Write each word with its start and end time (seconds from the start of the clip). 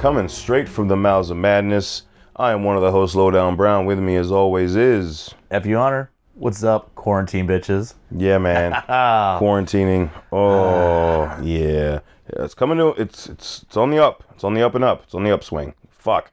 Coming 0.00 0.28
straight 0.28 0.66
from 0.66 0.88
the 0.88 0.96
mouths 0.96 1.28
of 1.28 1.36
madness. 1.36 2.04
I 2.34 2.52
am 2.52 2.64
one 2.64 2.74
of 2.74 2.80
the 2.82 2.90
hosts, 2.90 3.14
Lowdown 3.14 3.54
Brown. 3.54 3.84
With 3.84 3.98
me, 3.98 4.16
as 4.16 4.32
always, 4.32 4.74
is 4.74 5.34
F 5.50 5.66
you 5.66 5.76
honor. 5.76 6.10
What's 6.36 6.64
up, 6.64 6.94
quarantine 6.94 7.46
bitches? 7.46 7.92
yeah, 8.10 8.38
man, 8.38 8.72
quarantining. 8.88 10.10
Oh, 10.32 11.24
yeah, 11.42 12.00
Yeah, 12.32 12.44
it's 12.44 12.54
coming 12.54 12.78
to 12.78 12.88
it's 12.92 13.28
it's 13.28 13.62
it's 13.64 13.76
on 13.76 13.90
the 13.90 14.02
up. 14.02 14.24
It's 14.34 14.42
on 14.42 14.54
the 14.54 14.62
up 14.62 14.74
and 14.74 14.82
up. 14.82 15.02
It's 15.02 15.14
on 15.14 15.22
the 15.22 15.32
upswing. 15.32 15.74
Fuck. 15.90 16.32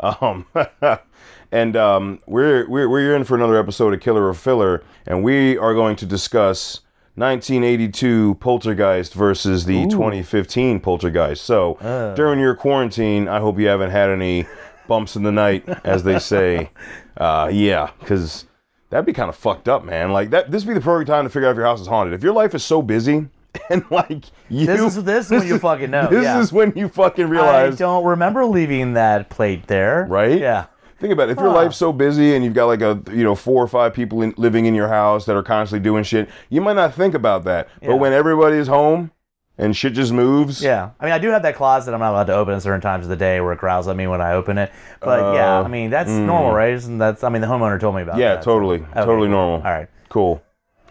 Um, 0.00 0.46
and 1.52 1.76
um, 1.76 2.18
we're 2.26 2.68
we're 2.68 2.88
we're 2.88 3.14
in 3.14 3.22
for 3.22 3.36
another 3.36 3.60
episode 3.60 3.94
of 3.94 4.00
Killer 4.00 4.26
or 4.26 4.34
Filler, 4.34 4.82
and 5.06 5.22
we 5.22 5.56
are 5.56 5.72
going 5.72 5.94
to 5.96 6.06
discuss 6.06 6.80
1982 7.16 8.36
Poltergeist 8.40 9.14
versus 9.14 9.64
the 9.66 9.86
2015 9.86 10.80
Poltergeist. 10.80 11.44
So 11.44 11.78
during 12.16 12.40
your 12.40 12.54
quarantine, 12.54 13.28
I 13.28 13.40
hope 13.40 13.58
you 13.58 13.66
haven't 13.68 13.90
had 13.90 14.10
any 14.10 14.46
bumps 14.88 15.16
in 15.16 15.22
the 15.22 15.32
night, 15.32 15.68
as 15.84 16.02
they 16.04 16.18
say. 16.18 16.70
Uh, 17.16 17.48
yeah, 17.52 17.90
because 18.00 18.44
that'd 18.90 19.06
be 19.06 19.12
kind 19.12 19.28
of 19.28 19.36
fucked 19.36 19.68
up, 19.68 19.84
man. 19.84 20.10
Like 20.10 20.30
that. 20.30 20.50
This 20.50 20.64
would 20.64 20.72
be 20.72 20.78
the 20.80 20.84
perfect 20.84 21.08
time 21.08 21.24
to 21.24 21.30
figure 21.30 21.46
out 21.48 21.52
if 21.52 21.56
your 21.56 21.64
house 21.64 21.80
is 21.80 21.86
haunted. 21.86 22.12
If 22.12 22.24
your 22.24 22.32
life 22.32 22.56
is 22.56 22.64
so 22.64 22.82
busy 22.82 23.28
and 23.70 23.84
like 23.90 24.24
you, 24.48 24.66
This 24.66 24.80
is 24.80 25.04
this 25.04 25.26
is 25.26 25.30
when 25.30 25.46
you 25.46 25.58
fucking 25.60 25.90
know. 25.92 26.08
this 26.10 26.24
yeah. 26.24 26.40
is 26.40 26.52
when 26.52 26.72
you 26.74 26.88
fucking 26.88 27.28
realize. 27.28 27.74
I 27.74 27.76
don't 27.76 28.04
remember 28.04 28.44
leaving 28.44 28.94
that 28.94 29.30
plate 29.30 29.68
there. 29.68 30.06
Right? 30.08 30.40
Yeah. 30.40 30.66
Think 30.98 31.12
about 31.12 31.28
it. 31.28 31.32
If 31.32 31.38
your 31.38 31.50
life's 31.52 31.76
so 31.76 31.92
busy 31.92 32.34
and 32.34 32.44
you've 32.44 32.54
got 32.54 32.66
like 32.66 32.80
a 32.80 33.00
you 33.12 33.24
know 33.24 33.34
four 33.34 33.62
or 33.62 33.68
five 33.68 33.92
people 33.94 34.22
in, 34.22 34.32
living 34.36 34.66
in 34.66 34.74
your 34.74 34.88
house 34.88 35.24
that 35.26 35.36
are 35.36 35.42
constantly 35.42 35.82
doing 35.82 36.04
shit, 36.04 36.28
you 36.50 36.60
might 36.60 36.76
not 36.76 36.94
think 36.94 37.14
about 37.14 37.44
that. 37.44 37.68
Yeah. 37.82 37.88
But 37.88 37.96
when 37.96 38.12
everybody's 38.12 38.66
home 38.68 39.10
and 39.58 39.76
shit 39.76 39.92
just 39.92 40.12
moves, 40.12 40.62
Yeah. 40.62 40.90
I 40.98 41.04
mean, 41.04 41.12
I 41.12 41.18
do 41.18 41.28
have 41.30 41.42
that 41.42 41.54
closet 41.56 41.92
I'm 41.94 42.00
not 42.00 42.10
allowed 42.12 42.24
to 42.26 42.34
open 42.34 42.54
at 42.54 42.62
certain 42.62 42.80
times 42.80 43.04
of 43.04 43.10
the 43.10 43.16
day 43.16 43.40
where 43.40 43.52
it 43.52 43.58
growls 43.58 43.86
at 43.88 43.96
me 43.96 44.06
when 44.06 44.20
I 44.20 44.32
open 44.32 44.56
it. 44.58 44.72
But 45.00 45.34
yeah, 45.34 45.58
Uh, 45.58 45.62
I 45.64 45.68
mean, 45.68 45.90
that's 45.90 46.10
normal, 46.10 46.52
right? 46.52 46.82
And 46.84 47.00
that's 47.00 47.22
I 47.24 47.28
mean, 47.28 47.40
the 47.42 47.48
homeowner 47.48 47.78
told 47.78 47.94
me 47.96 48.02
about 48.02 48.16
that. 48.16 48.20
yeah, 48.20 48.34
that. 48.36 48.42
totally, 48.44 48.78
Okay, 48.80 48.92
totally 48.94 49.28
cool. 49.28 49.36
normal. 49.36 49.56
All 49.66 49.72
right. 49.72 49.88
Cool. 50.08 50.42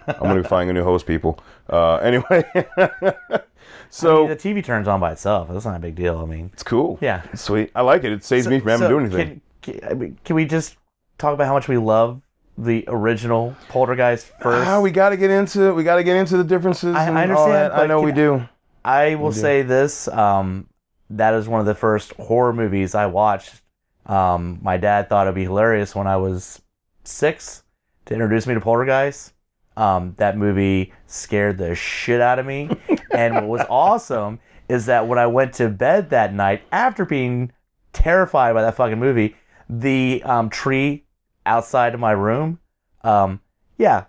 I'm 0.08 0.16
gonna 0.20 0.42
be 0.42 0.48
finding 0.48 0.76
a 0.76 0.80
new 0.80 0.84
host, 0.84 1.06
people. 1.06 1.40
Uh, 1.70 1.96
anyway, 2.04 2.44
so 3.90 4.26
I 4.26 4.28
mean, 4.28 4.30
the 4.30 4.36
TV 4.36 4.64
turns 4.64 4.88
on 4.88 5.00
by 5.00 5.12
itself. 5.14 5.48
That's 5.50 5.66
not 5.66 5.78
a 5.78 5.80
big 5.80 5.96
deal. 5.96 6.20
I 6.20 6.26
mean, 6.26 6.50
it's 6.54 6.64
cool. 6.64 6.98
yeah. 7.02 7.22
Sweet. 7.36 7.72
I 7.76 7.82
like 7.82 8.04
it. 8.04 8.12
It 8.12 8.24
saves 8.24 8.48
me 8.48 8.60
from 8.60 8.70
having 8.70 8.88
to 8.88 8.94
do 8.94 9.00
anything. 9.00 9.28
Can, 9.28 9.42
I 9.90 9.94
mean, 9.94 10.18
can 10.24 10.36
we 10.36 10.46
just 10.46 10.78
talk 11.18 11.34
about 11.34 11.48
how 11.48 11.54
much 11.54 11.68
we 11.68 11.78
love 11.78 12.22
the 12.58 12.84
original 12.88 13.56
Poltergeist 13.70 14.28
first? 14.42 14.68
Ah, 14.68 14.80
we 14.80 14.92
got 14.92 15.10
to 15.10 15.18
get 15.18 15.30
into 15.32 15.64
it. 15.64 15.74
we 15.74 15.84
got 15.84 15.96
to 15.96 16.04
get 16.04 16.16
into 16.18 16.38
the 16.38 16.44
differences. 16.44 16.96
I- 16.96 17.06
I 17.10 17.24
understand, 17.24 17.52
that. 17.54 17.74
I 17.74 17.86
know 17.88 18.02
we 18.02 18.12
do. 18.12 18.48
I 18.86 19.16
will 19.16 19.32
say 19.32 19.62
this: 19.62 20.08
um, 20.10 20.68
that 21.10 21.34
is 21.34 21.48
one 21.48 21.60
of 21.62 21.66
the 21.66 21.76
first 21.76 22.14
horror 22.14 22.54
movies 22.54 22.96
I 22.96 23.06
watched. 23.06 23.62
Um, 24.06 24.60
my 24.62 24.76
dad 24.78 25.08
thought 25.08 25.28
it'd 25.28 25.36
be 25.36 25.44
hilarious 25.44 25.96
when 25.96 26.08
I 26.08 26.18
was 26.18 26.62
six 27.06 27.64
to 28.06 28.14
introduce 28.14 28.46
me 28.48 28.54
to 28.54 28.60
Poltergeist. 28.62 29.34
Um, 29.78 30.14
that 30.18 30.38
movie 30.38 30.94
scared 31.08 31.58
the 31.58 31.74
shit 31.74 32.20
out 32.22 32.38
of 32.40 32.46
me, 32.46 32.70
and 33.12 33.34
what 33.34 33.46
was 33.48 33.62
awesome 33.70 34.40
is 34.70 34.86
that 34.88 35.08
when 35.08 35.18
I 35.18 35.26
went 35.28 35.54
to 35.56 35.70
bed 35.70 36.10
that 36.12 36.34
night 36.34 36.62
after 36.72 37.06
being 37.06 37.52
terrified 37.92 38.54
by 38.54 38.62
that 38.62 38.76
fucking 38.76 39.00
movie, 39.00 39.36
the 39.80 40.22
um, 40.24 40.50
tree 40.50 41.06
outside 41.46 41.94
of 41.94 42.00
my 42.00 42.12
room, 42.12 42.60
um, 43.04 43.40
yeah, 43.78 44.06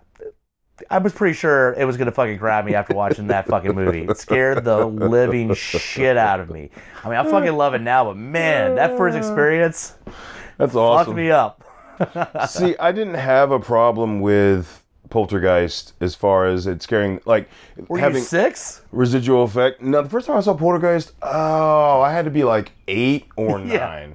I 0.89 0.97
was 0.97 1.13
pretty 1.13 1.33
sure 1.33 1.73
it 1.73 1.85
was 1.85 1.97
gonna 1.97 2.11
fucking 2.11 2.37
grab 2.37 2.65
me 2.65 2.75
after 2.75 2.93
watching 2.93 3.27
that 3.27 3.47
fucking 3.47 3.73
movie. 3.73 4.03
It 4.03 4.17
scared 4.17 4.63
the 4.63 4.85
living 4.85 5.53
shit 5.53 6.17
out 6.17 6.39
of 6.39 6.49
me. 6.49 6.69
I 7.03 7.09
mean, 7.09 7.17
I 7.17 7.23
fucking 7.29 7.55
love 7.55 7.73
it 7.73 7.81
now, 7.81 8.05
but 8.05 8.17
man, 8.17 8.75
that 8.75 8.97
first 8.97 9.17
experience 9.17 9.95
That's 10.57 10.73
fucked 10.73 11.11
me 11.11 11.31
up. 11.31 11.63
See, 12.49 12.75
I 12.77 12.91
didn't 12.91 13.13
have 13.13 13.51
a 13.51 13.59
problem 13.59 14.19
with 14.19 14.83
Poltergeist 15.09 15.93
as 16.01 16.13
far 16.13 16.45
as 16.45 16.67
it 16.67 16.81
scaring, 16.81 17.21
like 17.25 17.49
Were 17.87 17.97
having 17.97 18.17
you 18.17 18.23
six? 18.23 18.81
residual 18.91 19.43
effect. 19.43 19.81
No, 19.81 20.01
the 20.01 20.09
first 20.09 20.27
time 20.27 20.35
I 20.35 20.41
saw 20.41 20.53
Poltergeist, 20.55 21.13
oh, 21.21 22.01
I 22.01 22.11
had 22.11 22.25
to 22.25 22.31
be 22.31 22.43
like 22.43 22.71
eight 22.87 23.27
or 23.37 23.59
Yeah. 23.65 24.07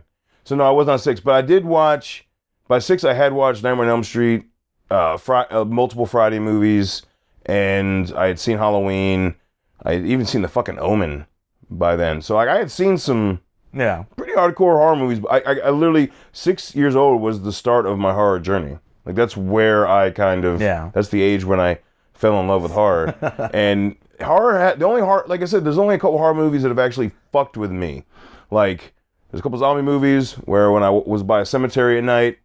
So 0.50 0.56
no, 0.56 0.64
I 0.64 0.70
was 0.72 0.88
not 0.88 1.00
six, 1.00 1.20
but 1.20 1.36
I 1.36 1.42
did 1.42 1.64
watch. 1.64 2.26
By 2.66 2.80
six, 2.80 3.04
I 3.04 3.12
had 3.14 3.32
watched 3.32 3.62
Nightmare 3.62 3.84
on 3.84 3.90
Elm 3.90 4.02
Street, 4.02 4.46
uh, 4.90 5.16
fri- 5.16 5.46
uh, 5.48 5.64
multiple 5.64 6.06
Friday 6.06 6.40
movies, 6.40 7.02
and 7.46 8.12
I 8.16 8.26
had 8.26 8.40
seen 8.40 8.58
Halloween. 8.58 9.36
I 9.84 9.92
had 9.92 10.04
even 10.04 10.26
seen 10.26 10.42
the 10.42 10.48
fucking 10.48 10.76
Omen 10.80 11.26
by 11.70 11.94
then. 11.94 12.20
So 12.20 12.34
like, 12.34 12.48
I 12.48 12.56
had 12.58 12.68
seen 12.68 12.98
some 12.98 13.42
Yeah. 13.72 14.06
pretty 14.16 14.32
hardcore 14.32 14.74
horror 14.74 14.96
movies. 14.96 15.20
But 15.20 15.46
I, 15.46 15.52
I, 15.52 15.58
I 15.66 15.70
literally 15.70 16.10
six 16.32 16.74
years 16.74 16.96
old 16.96 17.22
was 17.22 17.42
the 17.42 17.52
start 17.52 17.86
of 17.86 18.00
my 18.00 18.12
horror 18.12 18.40
journey. 18.40 18.76
Like 19.04 19.14
that's 19.14 19.36
where 19.36 19.86
I 19.86 20.10
kind 20.10 20.44
of 20.44 20.60
Yeah. 20.60 20.90
That's 20.92 21.10
the 21.10 21.22
age 21.22 21.44
when 21.44 21.60
I 21.60 21.78
fell 22.12 22.40
in 22.40 22.48
love 22.48 22.62
with 22.64 22.72
horror. 22.72 23.14
and 23.54 23.94
horror, 24.20 24.58
ha- 24.58 24.74
the 24.74 24.84
only 24.84 25.00
horror, 25.02 25.22
like 25.28 25.42
I 25.42 25.44
said, 25.44 25.62
there's 25.62 25.78
only 25.78 25.94
a 25.94 25.98
couple 26.00 26.18
horror 26.18 26.34
movies 26.34 26.62
that 26.62 26.70
have 26.70 26.80
actually 26.80 27.12
fucked 27.30 27.56
with 27.56 27.70
me. 27.70 28.02
Like 28.50 28.94
there's 29.30 29.40
a 29.40 29.42
couple 29.42 29.58
zombie 29.58 29.82
movies 29.82 30.32
where 30.44 30.70
when 30.70 30.82
I 30.82 30.86
w- 30.86 31.04
was 31.06 31.22
by 31.22 31.40
a 31.40 31.44
cemetery 31.46 31.98
at 31.98 32.04
night, 32.04 32.38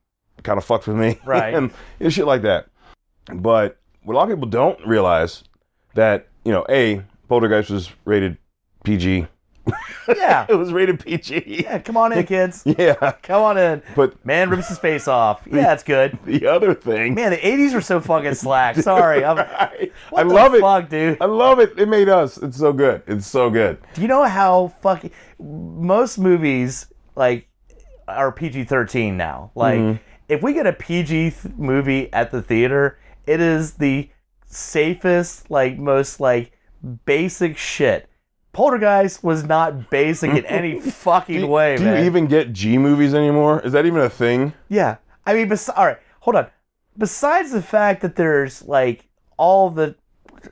kind 0.44 0.58
of 0.58 0.66
fucked 0.66 0.88
with 0.88 0.98
me. 0.98 1.20
Right. 1.26 1.54
and, 1.54 1.72
and 2.00 2.14
shit 2.14 2.26
like 2.26 2.44
that. 2.44 2.68
But 3.34 3.78
what 4.04 4.14
a 4.14 4.18
lot 4.18 4.24
of 4.24 4.30
people 4.38 4.48
don't 4.50 4.80
realize 4.86 5.44
that 5.96 6.28
you 6.44 6.52
know, 6.52 6.66
a 6.70 7.02
Poltergeist 7.28 7.72
was 7.72 7.90
rated 8.06 8.38
PG. 8.84 9.28
Yeah. 10.08 10.46
It 10.48 10.54
was 10.54 10.72
rated 10.72 11.00
PG. 11.04 11.62
Yeah, 11.64 11.80
come 11.80 11.98
on 11.98 12.14
in, 12.14 12.24
kids. 12.28 12.62
Yeah. 12.78 12.94
Come 13.24 13.42
on 13.42 13.58
in. 13.58 13.82
But 13.96 14.24
Man 14.24 14.50
rips 14.52 14.68
his 14.70 14.78
face 14.78 15.08
off. 15.08 15.42
Yeah, 15.48 15.64
that's 15.64 15.82
good. 15.84 16.18
the 16.26 16.46
other 16.46 16.76
thing, 16.76 17.16
Man, 17.16 17.32
the 17.32 17.38
80s 17.38 17.74
were 17.74 17.82
so 17.82 18.00
fucking 18.00 18.36
slack. 18.36 18.76
Sorry. 18.76 19.26
I'm, 19.26 19.40
I, 19.40 19.90
what 20.12 20.20
I 20.20 20.24
the 20.28 20.34
love 20.34 20.54
it. 20.54 20.62
fuck, 20.62 20.90
dude. 20.90 21.18
I 21.20 21.26
love 21.26 21.60
it. 21.60 21.74
It 21.80 21.88
made 21.90 22.08
us. 22.10 22.38
It's 22.38 22.58
so 22.58 22.72
good. 22.72 23.02
It's 23.08 23.26
so 23.26 23.50
good. 23.50 23.80
Do 23.96 24.02
you 24.04 24.08
know 24.08 24.24
how 24.26 24.74
fucking 24.82 25.10
most 25.40 26.20
movies 26.20 26.86
like 27.16 27.48
are 28.08 28.32
PG 28.32 28.66
thirteen 28.66 29.18
now? 29.18 29.52
Like, 29.56 29.80
Mm-hmm. 29.80 30.04
if 30.30 30.44
we 30.44 30.54
get 30.54 30.68
a 30.68 30.74
PG 30.74 31.32
th- 31.32 31.56
movie 31.56 32.14
at 32.14 32.30
the 32.32 32.42
theater, 32.44 33.00
it 33.26 33.42
is 33.42 33.74
the 33.74 34.10
safest, 34.46 35.50
like 35.50 35.78
most 35.80 36.20
like 36.20 36.52
basic 37.06 37.58
shit. 37.58 38.08
Poltergeist 38.56 39.22
was 39.22 39.44
not 39.44 39.90
basic 39.90 40.32
in 40.32 40.46
any 40.46 40.80
fucking 40.80 41.42
Do, 41.42 41.48
way, 41.48 41.76
do 41.76 41.84
man. 41.84 42.00
you 42.00 42.06
even 42.06 42.26
get 42.28 42.54
G 42.54 42.78
movies 42.78 43.14
anymore? 43.14 43.60
Is 43.62 43.74
that 43.74 43.86
even 43.86 44.00
a 44.02 44.10
thing? 44.10 44.54
Yeah. 44.70 44.96
I 45.26 45.34
mean, 45.34 45.50
bes- 45.50 45.68
all 45.68 45.86
right, 45.86 45.98
hold 46.22 46.38
on. 46.38 46.48
Besides 46.98 47.52
the 47.52 47.62
fact 47.62 48.02
that 48.02 48.16
there's 48.16 48.62
like 48.64 49.08
all 49.36 49.70
the 49.70 49.96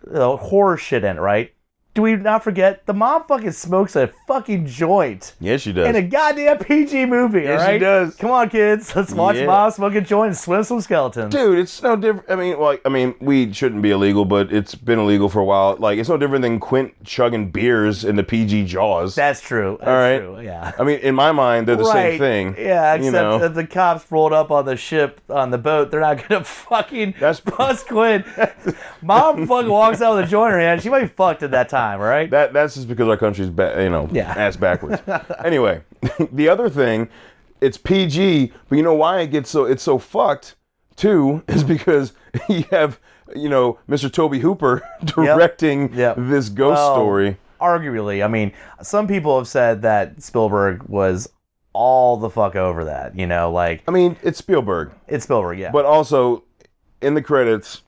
horror 0.04 0.76
shit 0.76 1.06
in 1.06 1.16
it, 1.16 1.20
right? 1.22 1.53
Do 1.96 2.02
we 2.02 2.16
not 2.16 2.44
forget 2.44 2.88
the 2.88 2.94
mom 2.94 3.24
fucking 3.26 3.52
smokes 3.52 3.96
a 3.96 4.08
fucking 4.28 4.66
joint 4.66 5.34
Yes, 5.40 5.62
she 5.62 5.72
does. 5.74 5.88
in 5.88 5.96
a 5.96 6.02
goddamn 6.02 6.58
PG 6.58 7.06
movie, 7.06 7.42
Yes, 7.44 7.62
all 7.62 7.72
she 7.72 7.78
does. 7.78 8.16
Come 8.16 8.32
on, 8.32 8.50
kids. 8.50 8.96
Let's 8.96 9.14
watch 9.14 9.36
Yeah. 9.36 9.46
mom 9.46 9.70
smoke 9.70 9.94
a 9.94 10.02
joint 10.02 10.30
and 10.30 10.38
swim 10.38 10.64
some 10.64 10.82
skeletons. 10.82 11.32
Dude, 11.32 11.60
it's 11.60 11.84
no 11.84 11.96
different. 11.96 12.32
I 12.32 12.36
mean, 12.36 12.60
like, 12.60 12.82
I 12.84 12.90
mean, 12.90 13.14
weed 13.22 13.56
shouldn't 13.56 13.84
be 13.84 13.92
illegal, 13.92 14.26
but 14.26 14.52
it's 14.52 14.74
been 14.74 14.98
illegal 14.98 15.30
for 15.30 15.40
a 15.40 15.44
while. 15.46 15.76
Like, 15.78 16.00
it's 16.00 16.10
no 16.10 16.18
different 16.18 16.42
than 16.42 16.60
Quint 16.60 16.94
chugging 17.06 17.52
beers 17.52 18.04
in 18.04 18.16
the 18.16 18.24
PG 18.24 18.66
Jaws. 18.66 19.14
That's 19.14 19.40
true. 19.40 19.78
That's 19.80 19.88
All 19.88 19.96
right. 19.96 20.18
true. 20.18 20.40
Yeah. 20.40 20.72
I 20.80 20.84
mean, 20.84 20.98
in 21.02 21.14
my 21.14 21.32
mind, 21.32 21.68
they're 21.68 21.76
the 21.76 21.84
right. 21.84 22.18
same 22.18 22.20
thing. 22.20 22.56
Yeah, 22.58 22.96
except 22.96 23.06
you 23.06 23.12
know. 23.12 23.40
if 23.44 23.54
the 23.54 23.68
cops 23.68 24.12
rolled 24.12 24.34
up 24.34 24.50
on 24.50 24.66
the 24.66 24.76
ship 24.78 25.22
on 25.30 25.52
the 25.52 25.60
boat, 25.60 25.92
they're 25.92 26.00
not 26.02 26.28
gonna 26.28 26.44
fucking 26.72 27.12
That's- 27.20 27.40
bust 27.40 27.88
Quint. 27.88 28.26
Mom 29.04 29.46
fucking 29.46 29.70
walks 29.70 30.02
out 30.02 30.16
with 30.16 30.26
a 30.26 30.28
joint 30.28 30.54
in 30.54 30.60
her 30.60 30.66
hand. 30.66 30.82
She 30.82 30.90
might 30.90 31.02
be 31.02 31.08
fucked 31.08 31.44
at 31.44 31.52
that 31.52 31.70
time, 31.70 31.83
all 31.92 32.00
right? 32.00 32.30
That 32.30 32.54
that's 32.54 32.76
just 32.76 32.88
because 32.88 33.08
our 33.08 33.18
country's 33.18 33.50
ba- 33.50 33.76
you 33.80 33.90
know 33.90 34.08
Yeah. 34.12 34.32
ass 34.32 34.56
backwards. 34.56 35.02
anyway, 35.46 35.82
the 36.32 36.50
other 36.50 36.70
thing, 36.70 37.10
it's 37.62 37.78
PG, 37.78 38.52
but 38.70 38.76
you 38.78 38.84
know 38.84 38.94
why 38.96 39.20
it 39.22 39.28
gets 39.28 39.50
so 39.50 39.66
it's 39.66 39.84
so 39.84 39.98
fucked 40.00 40.56
too 40.96 41.44
is 41.48 41.64
because 41.64 42.14
you 42.50 42.64
have 42.72 43.00
you 43.36 43.50
know 43.50 43.80
Mr. 43.90 44.12
Tobe 44.12 44.36
Hooper 44.36 44.82
directing 45.04 45.94
Yep. 45.94 46.16
this 46.20 46.50
ghost 46.50 46.78
Well, 46.78 46.96
story. 46.96 47.38
arguably, 47.62 48.24
I 48.24 48.28
mean, 48.28 48.52
some 48.82 49.08
people 49.08 49.38
have 49.38 49.48
said 49.48 49.82
that 49.84 50.22
Spielberg 50.22 50.84
was 50.84 51.30
all 51.76 52.18
the 52.18 52.30
fuck 52.30 52.56
over 52.56 52.86
that. 52.86 53.18
You 53.18 53.26
know, 53.26 53.52
like 53.52 53.84
I 53.88 53.92
mean, 53.92 54.18
it's 54.22 54.38
Spielberg, 54.38 54.92
it's 55.08 55.24
Spielberg, 55.24 55.58
yeah. 55.60 55.72
but 55.72 55.86
also 55.86 56.44
in 57.02 57.14
the 57.16 57.22
credits, 57.22 57.82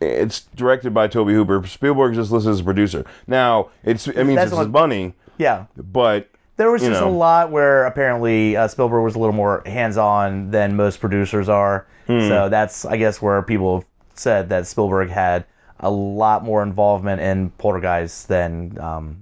it's 0.00 0.40
directed 0.54 0.94
by 0.94 1.08
Tobe 1.08 1.28
Hooper. 1.28 1.66
Spielberg 1.66 2.14
just 2.14 2.30
listed 2.30 2.52
as 2.52 2.60
a 2.60 2.64
producer. 2.64 3.04
Now, 3.26 3.70
it's 3.84 4.06
it 4.08 4.24
means 4.24 4.36
That's 4.36 4.50
it's 4.52 4.56
what- 4.58 4.70
money, 4.70 5.14
yeah, 5.38 5.66
but 5.76 6.28
there 6.56 6.70
was 6.70 6.82
you 6.82 6.88
just 6.90 7.00
know. 7.00 7.08
a 7.08 7.10
lot 7.10 7.50
where 7.50 7.84
apparently 7.86 8.56
uh, 8.56 8.68
Spielberg 8.68 9.02
was 9.02 9.14
a 9.14 9.18
little 9.18 9.34
more 9.34 9.62
hands-on 9.66 10.50
than 10.50 10.76
most 10.76 11.00
producers 11.00 11.48
are. 11.48 11.86
Hmm. 12.06 12.20
So 12.28 12.48
that's, 12.48 12.84
I 12.84 12.96
guess, 12.96 13.22
where 13.22 13.40
people 13.42 13.78
have 13.78 13.86
said 14.14 14.48
that 14.50 14.66
Spielberg 14.66 15.08
had 15.10 15.44
a 15.78 15.90
lot 15.90 16.44
more 16.44 16.62
involvement 16.62 17.20
in 17.22 17.50
Poltergeist 17.50 18.28
than, 18.28 18.78
um, 18.78 19.16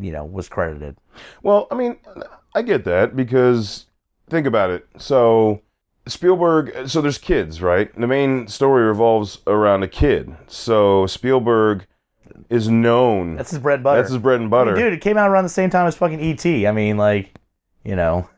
you 0.00 0.12
know, 0.12 0.24
was 0.24 0.48
credited. 0.48 0.96
Well, 1.42 1.66
I 1.70 1.74
mean, 1.74 1.96
I 2.54 2.62
get 2.62 2.84
that 2.84 3.16
because 3.16 3.86
think 4.30 4.46
about 4.46 4.70
it. 4.70 4.86
So 4.96 5.60
Spielberg, 6.06 6.88
so 6.88 7.00
there's 7.00 7.18
kids, 7.18 7.62
right? 7.62 7.94
The 7.98 8.06
main 8.06 8.46
story 8.48 8.84
revolves 8.84 9.38
around 9.46 9.82
a 9.82 9.88
kid. 9.88 10.36
So 10.46 11.06
Spielberg 11.06 11.86
is 12.50 12.68
known. 12.68 13.36
That's 13.36 13.50
his 13.50 13.58
bread 13.60 13.76
and 13.76 13.84
butter. 13.84 14.00
That's 14.00 14.12
his 14.12 14.20
bread 14.20 14.40
and 14.40 14.48
I 14.48 14.50
butter. 14.50 14.72
mean, 14.72 14.84
dude, 14.84 14.92
it 14.92 15.00
came 15.00 15.16
out 15.16 15.30
around 15.30 15.44
the 15.44 15.50
same 15.50 15.70
time 15.70 15.86
as 15.86 15.96
fucking 15.96 16.20
E.T. 16.20 16.66
I 16.66 16.72
mean, 16.72 16.96
like, 16.96 17.34
you 17.84 17.96
know, 17.96 18.28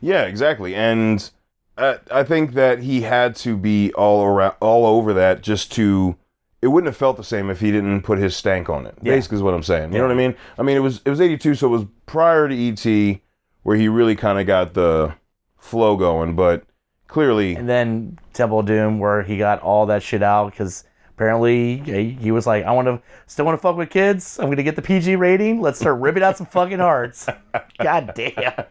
Yeah, 0.00 0.22
exactly. 0.22 0.74
And 0.74 1.28
uh, 1.76 1.96
I 2.10 2.22
think 2.22 2.52
that 2.54 2.80
he 2.80 3.00
had 3.02 3.34
to 3.36 3.56
be 3.56 3.92
all 3.94 4.24
around, 4.24 4.54
all 4.60 4.86
over 4.86 5.12
that, 5.14 5.42
just 5.42 5.72
to. 5.72 6.16
It 6.62 6.66
wouldn't 6.68 6.88
have 6.88 6.96
felt 6.96 7.16
the 7.16 7.24
same 7.24 7.48
if 7.48 7.60
he 7.60 7.70
didn't 7.72 8.02
put 8.02 8.18
his 8.18 8.36
stank 8.36 8.68
on 8.68 8.84
it. 8.86 8.94
Yeah. 9.02 9.14
Basically, 9.14 9.36
is 9.36 9.42
what 9.42 9.54
I'm 9.54 9.62
saying. 9.62 9.92
You 9.94 9.98
know 9.98 10.04
what 10.04 10.12
I 10.12 10.16
mean? 10.16 10.36
I 10.58 10.62
mean, 10.62 10.76
it 10.76 10.80
was 10.80 11.00
it 11.06 11.08
was 11.08 11.18
'82, 11.20 11.54
so 11.54 11.66
it 11.68 11.70
was 11.70 11.86
prior 12.04 12.48
to 12.48 12.54
ET, 12.54 13.20
where 13.62 13.76
he 13.78 13.88
really 13.88 14.14
kind 14.14 14.38
of 14.38 14.46
got 14.46 14.74
the 14.74 15.14
flow 15.56 15.96
going. 15.96 16.36
But 16.36 16.64
clearly, 17.10 17.54
and 17.56 17.68
then 17.68 18.18
Temple 18.32 18.60
of 18.60 18.66
Doom, 18.66 18.98
where 18.98 19.22
he 19.22 19.36
got 19.36 19.60
all 19.60 19.86
that 19.86 20.02
shit 20.02 20.22
out 20.22 20.52
because 20.52 20.84
apparently 21.10 21.78
he 21.78 22.10
he 22.12 22.30
was 22.30 22.46
like, 22.46 22.64
I 22.64 22.72
want 22.72 22.86
to 22.88 23.00
still 23.26 23.44
want 23.44 23.58
to 23.58 23.62
fuck 23.62 23.76
with 23.76 23.90
kids. 23.90 24.38
I'm 24.38 24.48
gonna 24.48 24.62
get 24.62 24.76
the 24.76 24.82
PG 24.82 25.16
rating. 25.16 25.60
Let's 25.60 25.78
start 25.78 26.00
ripping 26.00 26.22
out 26.22 26.38
some 26.38 26.46
fucking 26.46 26.78
hearts. 26.78 27.26
God 27.82 28.12
damn. 28.14 28.64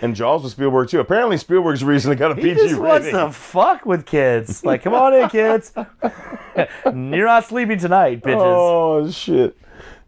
and 0.00 0.14
Jaws 0.14 0.42
with 0.44 0.52
Spielberg 0.52 0.88
too. 0.88 1.00
Apparently, 1.00 1.36
Spielberg's 1.36 1.82
it 1.82 2.16
got 2.16 2.32
a 2.32 2.34
He 2.36 2.42
PG 2.42 2.54
just 2.68 2.80
wants 2.80 3.06
rating. 3.06 3.20
to 3.20 3.32
fuck 3.32 3.84
with 3.84 4.06
kids. 4.06 4.64
Like, 4.64 4.82
come 4.82 4.94
on 4.94 5.14
in, 5.14 5.28
kids. 5.28 5.72
You're 6.84 7.26
not 7.26 7.44
sleeping 7.46 7.78
tonight, 7.78 8.22
bitches. 8.22 8.36
Oh 8.40 9.10
shit, 9.10 9.56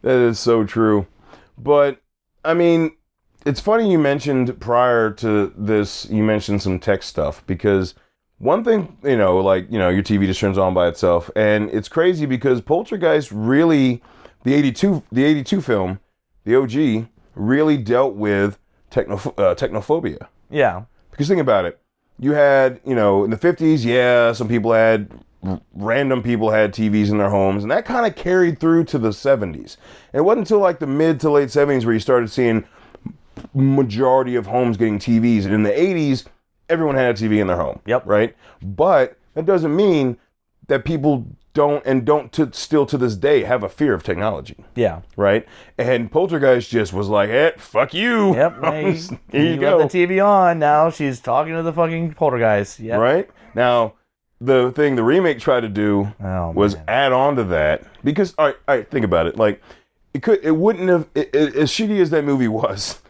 that 0.03 0.17
is 0.17 0.39
so 0.39 0.65
true. 0.65 1.07
But 1.59 2.01
I 2.45 2.55
mean, 2.55 2.93
it's 3.45 3.61
funny 3.61 3.91
you 3.91 3.99
mentioned 3.99 4.59
prior 4.61 5.11
to 5.13 5.53
this. 5.57 6.09
You 6.11 6.23
mentioned 6.23 6.63
some 6.63 6.79
tech 6.79 7.03
stuff 7.03 7.45
because 7.47 7.95
one 8.39 8.65
thing 8.65 8.97
you 9.03 9.17
know, 9.17 9.39
like 9.39 9.71
you 9.71 9.79
know, 9.79 9.89
your 9.89 10.03
TV 10.03 10.27
just 10.27 10.41
turns 10.41 10.59
on 10.59 10.75
by 10.75 10.89
itself, 10.89 11.31
and 11.37 11.71
it's 11.71 11.89
crazy 11.89 12.27
because 12.27 12.61
Poltergeist 12.61 13.31
really, 13.31 14.03
the 14.45 14.55
'82, 14.55 15.03
the 15.11 15.25
'82 15.25 15.61
film, 15.61 16.01
the 16.45 16.57
OG, 16.57 17.09
really 17.35 17.77
dealt 17.77 18.15
with 18.15 18.59
techno 18.91 19.17
uh, 19.17 19.55
technophobia. 19.55 20.29
Yeah. 20.51 20.85
Because 21.11 21.29
think 21.29 21.41
about 21.41 21.65
it. 21.65 21.81
You 22.19 22.33
had, 22.33 22.81
you 22.85 22.95
know, 22.95 23.25
in 23.25 23.31
the 23.31 23.37
50s, 23.37 23.85
yeah, 23.85 24.33
some 24.33 24.49
people 24.49 24.73
had, 24.73 25.11
random 25.75 26.23
people 26.23 26.51
had 26.51 26.75
TVs 26.75 27.11
in 27.11 27.19
their 27.19 27.31
homes, 27.31 27.63
and 27.63 27.71
that 27.71 27.87
kind 27.87 28.07
of 28.07 28.15
carried 28.15 28.59
through 28.59 28.85
to 28.85 28.99
the 28.99 29.09
70s. 29.09 29.77
And 30.13 30.21
it 30.21 30.23
wasn't 30.23 30.41
until 30.47 30.59
like 30.59 30.81
the 30.81 30.87
mid 30.87 31.19
to 31.21 31.31
late 31.31 31.49
70s 31.49 31.85
where 31.85 31.95
you 31.95 32.01
started 32.01 32.31
seeing 32.31 32.65
majority 33.55 34.37
of 34.37 34.47
homes 34.47 34.76
getting 34.76 34.99
TVs. 34.99 35.44
And 35.44 35.55
in 35.55 35.62
the 35.62 35.70
80s, 35.70 36.25
everyone 36.69 36.94
had 36.97 37.14
a 37.20 37.23
TV 37.23 37.41
in 37.41 37.47
their 37.47 37.56
home. 37.56 37.81
Yep. 37.87 38.02
Right? 38.06 38.37
But 38.62 39.17
that 39.35 39.47
doesn't 39.47 39.75
mean 39.75 40.17
that 40.69 40.85
people 40.85 41.26
don't 41.52 41.85
and 41.85 42.05
don't 42.05 42.31
to, 42.32 42.49
still 42.52 42.87
to 42.87 42.97
this 42.97 43.17
day 43.17 43.43
have 43.43 43.64
a 43.64 43.69
fear 43.69 43.93
of 43.93 44.05
technology 44.05 44.55
Yeah. 44.76 45.00
right? 45.17 45.44
And 45.79 46.08
Poltergeist 46.11 46.70
just 46.70 46.93
was 46.93 47.08
like, 47.08 47.29
"Eh, 47.29 47.50
fuck 47.56 47.93
you." 47.93 48.37
Yep. 48.37 48.58
Hey, 48.62 48.93
Here 49.32 49.55
you, 49.55 49.56
go. 49.61 49.79
left 49.79 49.91
the 49.93 50.06
TV 50.06 50.25
on. 50.25 50.61
Now 50.61 50.91
she's 50.91 51.19
talking 51.19 51.55
to 51.55 51.62
the 51.64 51.73
fucking 51.73 52.14
poltergeist. 52.14 52.79
Yeah. 52.79 52.99
Right 52.99 53.29
now, 53.56 53.94
the 54.41 54.70
thing 54.70 54.94
the 54.94 55.03
remake 55.03 55.41
tried 55.41 55.62
to 55.62 55.69
do 55.69 56.12
Oh, 56.23 56.53
was 56.53 56.76
man. 56.76 56.85
add 56.87 57.12
on 57.12 57.35
to 57.37 57.44
that 57.44 57.82
because, 58.05 58.32
all 58.38 58.46
right, 58.46 58.56
all 58.69 58.76
right, 58.76 58.88
think 58.88 59.05
about 59.05 59.26
it. 59.26 59.37
Like, 59.37 59.61
it 60.14 60.23
could, 60.23 60.38
it 60.44 60.53
wouldn't 60.53 60.88
have, 60.88 61.08
it, 61.17 61.35
it- 61.35 61.56
as 61.56 61.70
shitty 61.73 62.00
as 62.00 62.11
that 62.11 62.25
movie 62.25 62.46
was, 62.49 63.00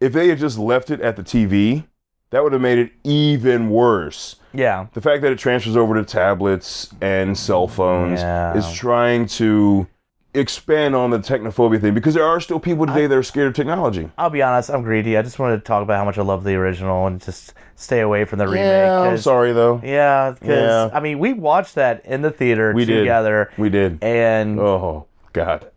if 0.00 0.12
they 0.12 0.28
had 0.28 0.38
just 0.38 0.58
left 0.58 0.90
it 0.90 1.00
at 1.00 1.16
the 1.16 1.22
TV, 1.22 1.84
that 2.30 2.42
would 2.42 2.52
have 2.52 2.62
made 2.62 2.78
it 2.78 2.92
even 3.04 3.70
worse. 3.70 4.36
Yeah. 4.52 4.86
The 4.94 5.00
fact 5.00 5.22
that 5.22 5.32
it 5.32 5.38
transfers 5.38 5.76
over 5.76 5.94
to 5.94 6.04
tablets 6.04 6.90
and 7.00 7.36
cell 7.38 7.68
phones 7.68 8.20
Yeah. 8.20 8.54
is 8.56 8.72
trying 8.72 9.26
to 9.26 9.86
expand 10.34 10.94
on 10.94 11.08
the 11.10 11.18
technophobia 11.18 11.80
thing 11.80 11.94
because 11.94 12.12
there 12.12 12.24
are 12.26 12.40
still 12.40 12.60
people 12.60 12.84
today 12.86 13.06
that 13.06 13.16
are 13.16 13.22
scared 13.22 13.46
of 13.48 13.54
technology. 13.54 14.10
I'll 14.18 14.28
be 14.28 14.42
honest. 14.42 14.68
I'm 14.70 14.82
greedy. 14.82 15.16
I 15.16 15.22
just 15.22 15.38
wanted 15.38 15.56
to 15.58 15.62
talk 15.62 15.82
about 15.82 15.96
how 15.96 16.04
much 16.04 16.18
I 16.18 16.22
love 16.22 16.44
the 16.44 16.54
original 16.56 17.06
and 17.06 17.22
just 17.22 17.54
stay 17.74 18.00
away 18.00 18.26
from 18.26 18.38
the 18.40 18.46
remake. 18.46 18.60
Yeah, 18.64 19.00
I'm 19.00 19.16
sorry 19.18 19.52
though. 19.54 19.80
Yeah, 19.82 20.32
because 20.32 20.48
Yeah. 20.48 20.90
I 20.92 21.00
mean, 21.00 21.20
we 21.20 21.32
watched 21.32 21.74
that 21.76 22.04
in 22.04 22.20
the 22.20 22.30
theater 22.30 22.72
We 22.74 22.84
did. 22.84 22.98
together, 22.98 23.50
We 23.56 23.70
did. 23.70 24.02
and 24.02 24.60
Oh 24.60 25.06
God. 25.32 25.70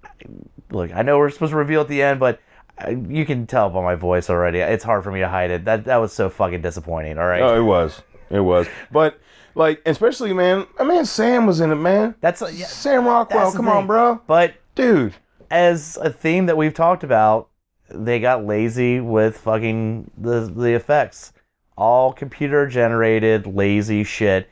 look, 0.72 0.94
I 0.94 1.04
know 1.04 1.18
we're 1.19 1.30
supposed 1.30 1.51
to 1.51 1.57
reveal 1.57 1.80
at 1.81 1.88
the 1.88 2.01
end, 2.01 2.19
but 2.19 2.39
you 2.88 3.26
can 3.26 3.46
tell 3.48 3.70
by 3.70 3.81
my 3.84 3.96
voice 3.96 4.30
already. 4.30 4.60
It's 4.60 4.84
hard 4.84 5.04
for 5.04 5.12
me 5.12 5.20
to 5.20 5.28
hide 5.30 5.52
it. 5.52 5.66
That 5.66 5.86
that 5.86 5.98
was 5.98 6.14
so 6.14 6.30
fucking 6.30 6.62
disappointing. 6.62 7.18
All 7.18 7.26
right, 7.28 7.42
Oh, 7.42 7.58
it 7.60 7.64
was. 7.64 8.02
It 8.30 8.40
was. 8.42 8.68
But 8.92 9.20
like, 9.56 9.81
especially 9.86 10.34
man, 10.34 10.68
I 10.80 10.84
mean, 10.84 11.06
Sam 11.06 11.46
was 11.46 11.60
in 11.60 11.72
it, 11.72 11.76
man. 11.76 12.16
that's 12.22 12.42
uh, 12.42 12.52
yeah, 12.54 12.68
Sam 12.68 13.06
Rockwell. 13.06 13.52
Come 13.52 13.68
on, 13.68 13.88
bro. 13.88 14.22
But 14.28 14.54
Dude. 14.76 15.16
as 15.52 15.98
a 16.02 16.10
theme 16.12 16.46
that 16.46 16.56
we've 16.58 16.74
talked 16.74 17.04
about, 17.04 17.50
they 17.90 18.20
got 18.20 18.46
lazy 18.46 19.00
with 19.00 19.38
fucking 19.40 20.12
the 20.18 20.42
the 20.42 20.74
effects, 20.75 21.34
all 21.78 22.14
computer 22.14 22.68
generated, 22.68 23.48
lazy 23.48 24.04
shit, 24.04 24.48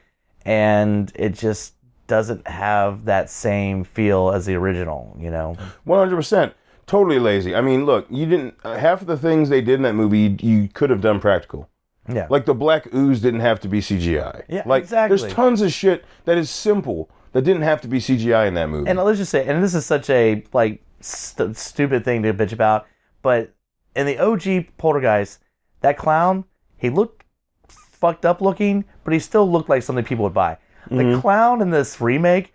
and 0.46 1.12
it 1.16 1.34
just 1.34 1.74
doesn't 2.08 2.48
have 2.48 3.06
that 3.06 3.30
same 3.30 3.84
feel 3.84 4.32
as 4.32 4.46
the 4.46 4.56
original. 4.56 5.16
You 5.20 5.30
know. 5.30 5.56
One 5.84 6.00
hundred 6.00 6.16
percent. 6.16 6.54
Totally 6.88 7.20
lazy. 7.20 7.54
I 7.54 7.62
mean, 7.62 7.86
look, 7.86 8.08
you 8.10 8.26
didn't 8.26 8.56
uh, 8.64 8.78
half 8.78 9.02
of 9.02 9.08
the 9.08 9.18
things 9.18 9.50
they 9.50 9.62
did 9.62 9.76
in 9.76 9.82
that 9.84 9.94
movie 9.94 10.20
you, 10.20 10.38
you 10.40 10.70
could 10.70 10.90
have 10.90 11.02
done 11.02 11.20
practical. 11.20 11.70
Yeah. 12.10 12.28
Like 12.30 12.46
the 12.46 12.54
black 12.54 12.94
ooze 12.94 13.20
didn't 13.20 13.42
have 13.42 13.60
to 13.60 13.68
be 13.68 13.82
CGI. 13.82 14.44
Yeah, 14.48 14.64
like 14.66 14.84
exactly. 14.84 15.18
there's 15.18 15.34
tons 15.34 15.62
of 15.62 15.74
shit 15.74 16.06
that 16.24 16.38
is 16.38 16.50
simple 16.50 17.10
that 17.34 17.42
didn't 17.42 17.64
have 17.64 17.82
to 17.82 17.90
be 17.90 18.00
CGI 18.00 18.48
in 18.48 18.54
that 18.54 18.70
movie. 18.70 18.90
and 18.90 18.98
let's 19.00 19.20
just 19.20 19.32
say, 19.32 19.46
and 19.46 19.62
this 19.62 19.76
is 19.76 19.86
such 19.86 20.10
a 20.10 20.46
like 20.54 20.82
st- 21.02 21.58
stupid 21.58 22.06
thing 22.06 22.24
to 22.24 22.34
bitch 22.34 22.54
about, 22.54 22.88
but 23.22 23.54
in 23.96 24.06
the 24.06 24.18
OG 24.18 24.78
Poltergeist, 24.78 25.40
that 25.82 25.98
clown, 25.98 26.46
he 26.78 26.90
looked 26.90 27.26
fucked 27.68 28.26
up 28.26 28.42
looking, 28.42 28.86
but 29.04 29.14
he 29.14 29.20
still 29.20 29.50
looked 29.50 29.68
like 29.68 29.84
something 29.84 30.06
people 30.06 30.24
would 30.24 30.34
buy. 30.34 30.58
The 30.90 31.20
clown 31.20 31.62
in 31.62 31.72
this 31.72 32.00
remake, 32.00 32.54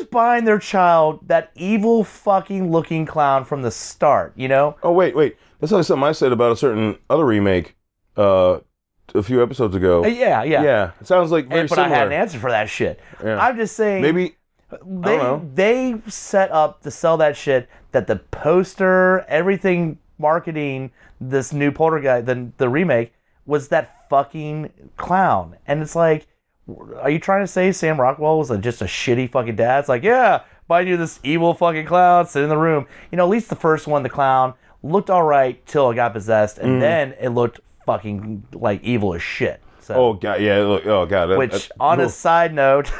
who's 0.00 0.08
buying 0.08 0.44
their 0.44 0.58
child 0.58 1.28
that 1.28 1.50
evil 1.54 2.04
fucking 2.04 2.70
looking 2.70 3.06
clown 3.06 3.44
from 3.44 3.62
the 3.62 3.70
start? 3.70 4.32
You 4.36 4.48
know? 4.48 4.76
oh 4.82 4.92
wait, 4.92 5.14
wait. 5.14 5.36
That's 5.60 5.72
like 5.72 5.84
something 5.84 6.04
I 6.04 6.12
said 6.12 6.32
about 6.32 6.52
a 6.52 6.56
certain 6.56 6.98
other 7.08 7.24
remake 7.24 7.76
uh 8.16 8.60
a 9.14 9.22
few 9.22 9.42
episodes 9.42 9.74
ago. 9.74 10.04
Uh, 10.04 10.08
Yeah, 10.08 10.42
yeah. 10.42 10.62
Yeah, 10.62 10.90
it 11.00 11.06
sounds 11.06 11.30
like 11.30 11.48
very 11.48 11.60
And, 11.60 11.68
but 11.68 11.76
similar. 11.76 11.94
I 11.94 11.98
had 11.98 12.06
an 12.06 12.12
answer 12.12 12.38
for 12.38 12.50
that 12.50 12.68
shit. 12.68 13.00
Yeah. 13.22 13.38
I'm 13.38 13.56
just 13.56 13.76
saying. 13.76 14.02
Maybe 14.02 14.36
they 14.82 15.16
know. 15.16 15.48
they 15.54 16.00
set 16.06 16.50
up 16.52 16.82
to 16.82 16.90
sell 16.90 17.16
that 17.16 17.36
shit 17.36 17.68
that 17.90 18.06
the 18.06 18.16
poster 18.16 19.24
everything 19.28 19.98
marketing 20.16 20.92
this 21.20 21.52
new 21.52 21.72
poltergeist 21.72 22.26
the, 22.26 22.52
the 22.58 22.68
remake 22.68 23.12
was 23.46 23.68
that 23.68 24.08
fucking 24.08 24.70
clown 24.96 25.56
and 25.66 25.82
it's 25.82 25.96
like 25.96 26.28
are 27.00 27.10
you 27.10 27.18
trying 27.18 27.42
to 27.42 27.46
say 27.46 27.72
sam 27.72 28.00
rockwell 28.00 28.38
was 28.38 28.50
a, 28.50 28.58
just 28.58 28.80
a 28.82 28.86
shitty 28.86 29.30
fucking 29.30 29.56
dad 29.56 29.80
it's 29.80 29.88
like 29.88 30.02
yeah 30.02 30.42
buy 30.68 30.80
you 30.80 30.96
this 30.96 31.18
evil 31.22 31.52
fucking 31.54 31.86
clown 31.86 32.26
sit 32.26 32.42
in 32.42 32.48
the 32.48 32.56
room 32.58 32.86
you 33.10 33.16
know 33.16 33.24
at 33.24 33.30
least 33.30 33.48
the 33.48 33.56
first 33.56 33.86
one 33.86 34.02
the 34.02 34.08
clown 34.08 34.54
looked 34.82 35.10
all 35.10 35.22
right 35.22 35.64
till 35.66 35.90
it 35.90 35.94
got 35.94 36.12
possessed 36.12 36.58
and 36.58 36.76
Mm. 36.76 36.80
then 36.80 37.14
it 37.20 37.30
looked 37.30 37.60
fucking 37.86 38.44
like 38.52 38.82
evil 38.82 39.14
as 39.14 39.22
shit 39.22 39.60
so 39.80 39.94
Oh 39.94 40.12
god, 40.12 40.40
yeah. 40.40 40.58
Look, 40.58 40.86
oh 40.86 41.04
god. 41.06 41.26
that- 41.26 41.38
which, 41.38 41.68
that- 41.68 41.72
on 41.80 42.00
a 42.00 42.08
side 42.08 42.54
note, 42.54 42.92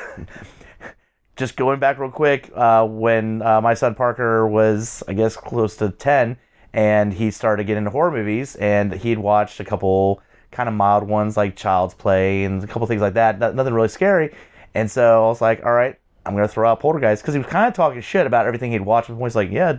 just 1.37 1.57
going 1.57 1.79
back 1.79 1.99
real 1.99 2.11
quick, 2.11 2.51
uh, 2.55 2.85
when 2.87 3.43
uh, 3.43 3.61
my 3.61 3.75
son 3.75 3.95
Parker 3.95 4.47
was, 4.47 5.03
I 5.09 5.13
guess, 5.15 5.37
close 5.37 5.77
to 5.77 5.91
10, 5.91 6.37
and 6.73 7.13
he 7.15 7.31
started 7.31 7.65
getting 7.65 7.79
into 7.83 7.91
horror 7.91 8.11
movies, 8.11 8.57
and 8.57 8.93
he'd 8.95 9.19
watched 9.19 9.61
a 9.61 9.65
couple 9.65 10.21
kind 10.51 10.69
of 10.69 10.75
mild 10.75 11.05
ones 11.05 11.37
like 11.37 11.57
Child's 11.57 11.95
Play 11.95 12.45
and 12.45 12.63
a 12.63 12.67
couple 12.67 12.87
things 12.87 13.01
like 13.01 13.15
that, 13.15 13.39
no- 13.39 13.53
nothing 13.53 13.75
really 13.75 13.89
scary. 13.89 14.35
And 14.75 14.91
so 14.91 15.25
I 15.25 15.29
was 15.29 15.41
like, 15.41 15.65
all 15.65 15.73
right, 15.73 15.99
I'm 16.27 16.37
to 16.37 16.49
throw 16.49 16.69
out 16.69 16.81
Poltergeist 16.81 17.23
because 17.23 17.35
he 17.35 17.39
was 17.39 17.49
kind 17.49 17.67
of 17.67 17.75
talking 17.75 18.01
shit 18.01 18.27
about 18.27 18.47
everything 18.47 18.73
he'd 18.73 18.83
watched 18.83 19.09
before. 19.09 19.27
He's 19.27 19.37
like, 19.37 19.51
yeah, 19.51 19.79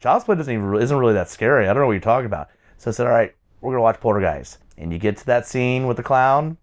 Child's 0.00 0.24
Play 0.24 0.36
doesn't 0.36 0.52
even, 0.52 0.74
isn't 0.80 0.96
really 0.96 1.14
that 1.14 1.28
scary. 1.28 1.68
I 1.68 1.72
don't 1.72 1.82
know 1.82 1.86
what 1.86 1.92
you're 1.92 2.00
talking 2.00 2.26
about. 2.26 2.48
So 2.78 2.90
I 2.90 2.94
said, 2.94 3.06
all 3.06 3.12
right, 3.12 3.34
we're 3.60 3.72
gonna 3.72 3.82
watch 3.82 4.00
Poltergeist. 4.00 4.58
And 4.76 4.92
you 4.92 4.98
get 4.98 5.16
to 5.18 5.26
that 5.26 5.46
scene 5.46 5.86
with 5.86 5.96
the 5.96 6.02
clown, 6.02 6.58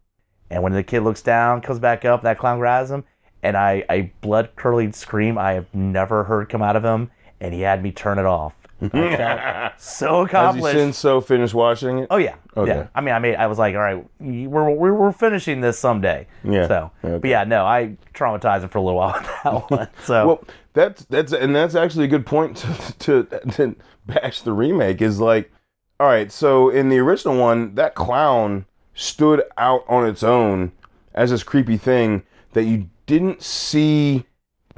and 0.49 0.61
when 0.63 0.73
the 0.73 0.83
kid 0.83 1.01
looks 1.01 1.21
down, 1.21 1.61
comes 1.61 1.79
back 1.79 2.03
up, 2.03 2.23
that 2.23 2.37
clown 2.37 2.59
grabs 2.59 2.91
him, 2.91 3.05
and 3.41 3.55
I 3.55 3.85
a 3.89 4.11
blood 4.21 4.49
curdling 4.55 4.91
scream 4.91 5.37
I 5.37 5.53
have 5.53 5.73
never 5.73 6.25
heard 6.25 6.49
come 6.49 6.61
out 6.61 6.75
of 6.75 6.83
him, 6.83 7.09
and 7.39 7.53
he 7.53 7.61
had 7.61 7.81
me 7.81 7.91
turn 7.91 8.19
it 8.19 8.25
off. 8.25 8.53
I 8.93 9.71
felt 9.71 9.73
so 9.81 10.25
Has 10.25 10.31
he 10.31 10.37
accomplished. 10.37 10.77
since 10.77 10.97
so 10.97 11.21
finished 11.21 11.53
watching 11.53 11.99
it? 11.99 12.07
Oh 12.09 12.17
yeah, 12.17 12.35
Okay. 12.57 12.71
yeah. 12.71 12.87
I 12.95 13.01
mean, 13.01 13.13
I 13.13 13.19
made. 13.19 13.35
I 13.35 13.47
was 13.47 13.57
like, 13.59 13.75
all 13.75 13.81
right, 13.81 14.03
we're 14.19 14.69
we're, 14.71 14.93
we're 14.93 15.11
finishing 15.11 15.61
this 15.61 15.77
someday. 15.79 16.27
Yeah. 16.43 16.67
So, 16.67 16.91
Okay. 17.03 17.17
but 17.19 17.29
yeah, 17.29 17.43
no, 17.43 17.65
I 17.65 17.97
traumatized 18.13 18.63
him 18.63 18.69
for 18.69 18.79
a 18.79 18.81
little 18.81 18.97
while 18.99 19.13
with 19.13 19.29
that 19.43 19.71
one. 19.71 19.87
So, 20.03 20.27
Well, 20.27 20.43
that's 20.73 21.05
that's 21.05 21.31
and 21.33 21.55
that's 21.55 21.75
actually 21.75 22.05
a 22.05 22.09
good 22.09 22.25
point 22.25 22.57
to, 22.57 23.23
to 23.23 23.39
to 23.51 23.75
bash 24.07 24.41
the 24.41 24.53
remake. 24.53 25.01
Is 25.01 25.19
like, 25.19 25.51
all 25.99 26.07
right, 26.07 26.31
so 26.31 26.69
in 26.69 26.89
the 26.89 26.97
original 26.99 27.37
one, 27.37 27.75
that 27.75 27.93
clown 27.95 28.65
stood 28.93 29.43
out 29.57 29.83
on 29.87 30.05
its 30.07 30.23
own 30.23 30.71
as 31.13 31.29
this 31.29 31.43
creepy 31.43 31.77
thing 31.77 32.23
that 32.53 32.63
you 32.63 32.89
didn't 33.05 33.41
see 33.41 34.25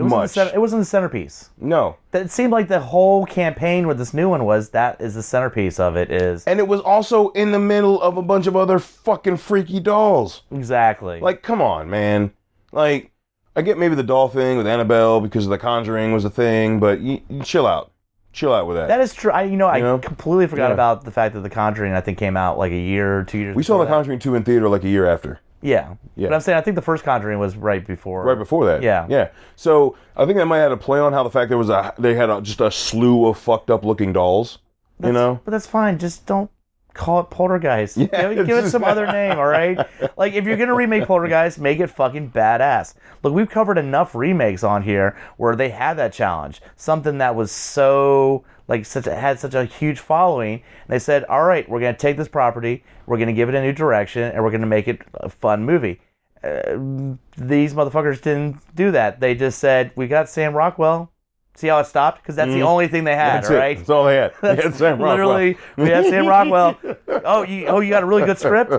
it 0.04 0.06
was 0.06 0.12
much. 0.12 0.30
The 0.30 0.34
center, 0.34 0.52
it 0.56 0.60
wasn't 0.60 0.82
the 0.82 0.86
centerpiece. 0.86 1.50
no, 1.60 1.98
That 2.12 2.22
it 2.24 2.32
seemed 2.32 2.52
like 2.52 2.68
the 2.68 2.80
whole 2.80 3.26
campaign 3.26 3.88
with 3.88 3.98
this 3.98 4.14
new 4.14 4.30
one 4.30 4.46
was 4.46 4.70
that 4.70 5.02
is 5.02 5.16
the 5.16 5.24
centerpiece 5.24 5.80
of 5.80 5.96
it. 5.96 6.12
Is 6.12 6.44
and 6.46 6.60
it 6.60 6.68
was 6.68 6.82
also 6.82 7.30
in 7.30 7.52
the 7.52 7.60
middle 7.60 8.02
of 8.02 8.18
a 8.18 8.22
bunch 8.22 8.48
of 8.48 8.56
other 8.56 8.80
fucking 8.80 9.38
freaky 9.38 9.80
dolls. 9.80 10.44
exactly 10.52 11.20
Like, 11.20 11.42
come 11.44 11.62
on, 11.62 11.90
man. 11.90 12.32
Like, 12.72 13.12
I 13.56 13.62
get 13.62 13.78
maybe 13.78 13.94
the 13.96 14.04
doll 14.04 14.30
thing 14.30 14.58
with 14.58 14.66
Annabelle 14.66 15.22
because 15.22 15.46
of 15.46 15.52
The 15.52 15.58
Conjuring 15.60 16.12
was 16.12 16.26
a 16.26 16.30
thing, 16.30 16.80
but 16.80 17.00
you, 17.02 17.22
you 17.30 17.44
chill 17.44 17.68
out, 17.68 17.92
chill 18.32 18.52
out 18.52 18.66
with 18.68 18.78
that. 18.78 18.88
that 18.88 19.00
is 19.00 19.14
true. 19.14 19.32
I 19.32 19.44
you 19.44 19.58
know 19.58 19.68
I 19.68 19.80
know? 19.80 20.00
completely 20.00 20.48
forgot 20.48 20.70
Yeah. 20.70 20.74
about 20.74 21.06
the 21.06 21.12
fact 21.12 21.36
that 21.36 21.42
The 21.42 21.52
Conjuring 21.52 21.94
I 21.94 22.02
think 22.02 22.18
came 22.18 22.36
out 22.36 22.58
like 22.58 22.72
a 22.72 22.76
year 22.80 23.20
or 23.20 23.24
two 23.24 23.38
years. 23.38 23.56
we 23.56 23.62
saw 23.62 23.78
The 23.78 23.86
that. 23.86 23.92
Conjuring 23.92 24.18
two 24.20 24.34
in 24.34 24.44
theater 24.44 24.68
like 24.70 24.84
a 24.84 24.90
year 24.90 25.06
after. 25.06 25.40
Yeah. 25.64 25.96
Yeah. 26.16 26.28
But 26.30 26.36
I'm 26.36 26.42
saying 26.42 26.58
I 26.58 26.62
think 26.62 26.76
the 26.76 26.82
first 26.82 27.04
Conjuring 27.04 27.40
was 27.40 27.56
right 27.56 27.86
before. 27.86 28.24
right 28.24 28.38
before 28.38 28.66
that. 28.68 28.84
Yeah. 28.84 29.08
yeah. 29.10 29.30
So 29.56 29.96
I 30.16 30.26
think 30.26 30.38
that 30.38 30.46
might 30.46 30.60
have 30.60 30.72
a 30.72 30.78
play 30.78 31.00
on 31.00 31.14
how 31.14 31.24
the 31.24 31.32
fact 31.32 31.50
there 31.50 31.58
was 31.58 31.70
a 31.70 31.94
they 31.98 32.14
had 32.14 32.30
a, 32.30 32.42
just 32.42 32.62
a 32.62 32.70
slew 32.70 33.26
of 33.28 33.38
fucked 33.38 33.72
up 33.72 33.84
looking 33.84 34.14
dolls. 34.14 34.60
You 35.04 35.12
know, 35.12 35.42
But 35.44 35.52
that's 35.52 35.68
fine. 35.68 35.98
Just 35.98 36.26
don't 36.28 36.50
call 36.94 37.20
it 37.20 37.30
Poltergeist. 37.32 37.98
Yeah, 37.98 38.06
give, 38.06 38.32
it- 38.40 38.46
give 38.48 38.64
it 38.66 38.70
some 38.70 38.84
other 38.84 39.06
name, 39.08 39.38
all 39.40 39.48
right? 39.48 39.78
Like 40.18 40.34
if 40.34 40.46
you're 40.46 40.56
gonna 40.58 40.76
remake 40.76 41.06
Poltergeist, 41.08 41.60
make 41.60 41.80
it 41.80 41.88
fucking 41.88 42.32
badass. 42.32 42.94
Look, 43.24 43.34
we've 43.34 43.50
covered 43.50 43.78
enough 43.80 44.14
remakes 44.16 44.64
on 44.64 44.84
here 44.84 45.18
where 45.38 45.56
they 45.56 45.70
had 45.70 45.96
that 45.96 46.14
challenge, 46.14 46.62
something 46.76 47.18
that 47.18 47.36
was 47.36 47.52
so 47.52 48.46
like 48.68 48.86
such 48.86 49.08
a, 49.08 49.16
had 49.16 49.40
such 49.40 49.56
a 49.56 49.66
huge 49.66 50.00
following. 50.00 50.54
And 50.54 50.90
they 50.90 51.00
said, 51.00 51.26
all 51.26 51.44
right, 51.44 51.68
we're 51.68 51.80
gonna 51.82 51.98
take 51.98 52.16
this 52.16 52.28
property, 52.30 52.84
we're 53.06 53.18
gonna 53.18 53.34
give 53.34 53.50
it 53.50 53.56
a 53.56 53.62
new 53.62 53.74
direction, 53.74 54.24
and 54.24 54.44
we're 54.44 54.52
gonna 54.52 54.66
make 54.66 54.88
it 54.88 55.02
a 55.16 55.30
fun 55.30 55.64
movie. 55.66 56.00
Uh, 56.44 57.16
these 57.38 57.74
motherfuckers 57.74 58.22
didn't 58.22 58.58
do 58.76 58.92
that. 58.92 59.20
They 59.22 59.34
just 59.34 59.60
said, 59.60 59.92
we 59.96 60.08
got 60.08 60.28
Sam 60.28 60.54
Rockwell. 60.54 61.10
See 61.56 61.68
how 61.68 61.78
it 61.80 61.86
stopped? 61.86 62.22
Because 62.22 62.36
that's 62.36 62.52
the 62.52 62.64
only 62.64 62.88
thing 62.88 63.04
they 63.04 63.16
had, 63.16 63.44
Mm. 63.44 63.48
that's 63.48 63.50
all 63.52 63.56
it. 63.56 63.60
right? 63.60 63.78
That's 63.78 63.90
all 63.92 64.04
they 64.06 64.16
had. 64.16 64.34
They 64.42 64.56
had 64.56 64.74
Sam 64.74 65.00
Rockwell. 65.00 65.10
Literally, 65.30 65.58
we 65.78 65.90
had 65.90 66.06
Sam 66.06 66.26
Rockwell. 66.28 66.78
Oh, 67.26 67.44
you 67.44 67.68
oh 67.68 67.80
you 67.80 67.90
got 67.92 68.04
a 68.04 68.06
really 68.06 68.26
good 68.26 68.40
script? 68.40 68.74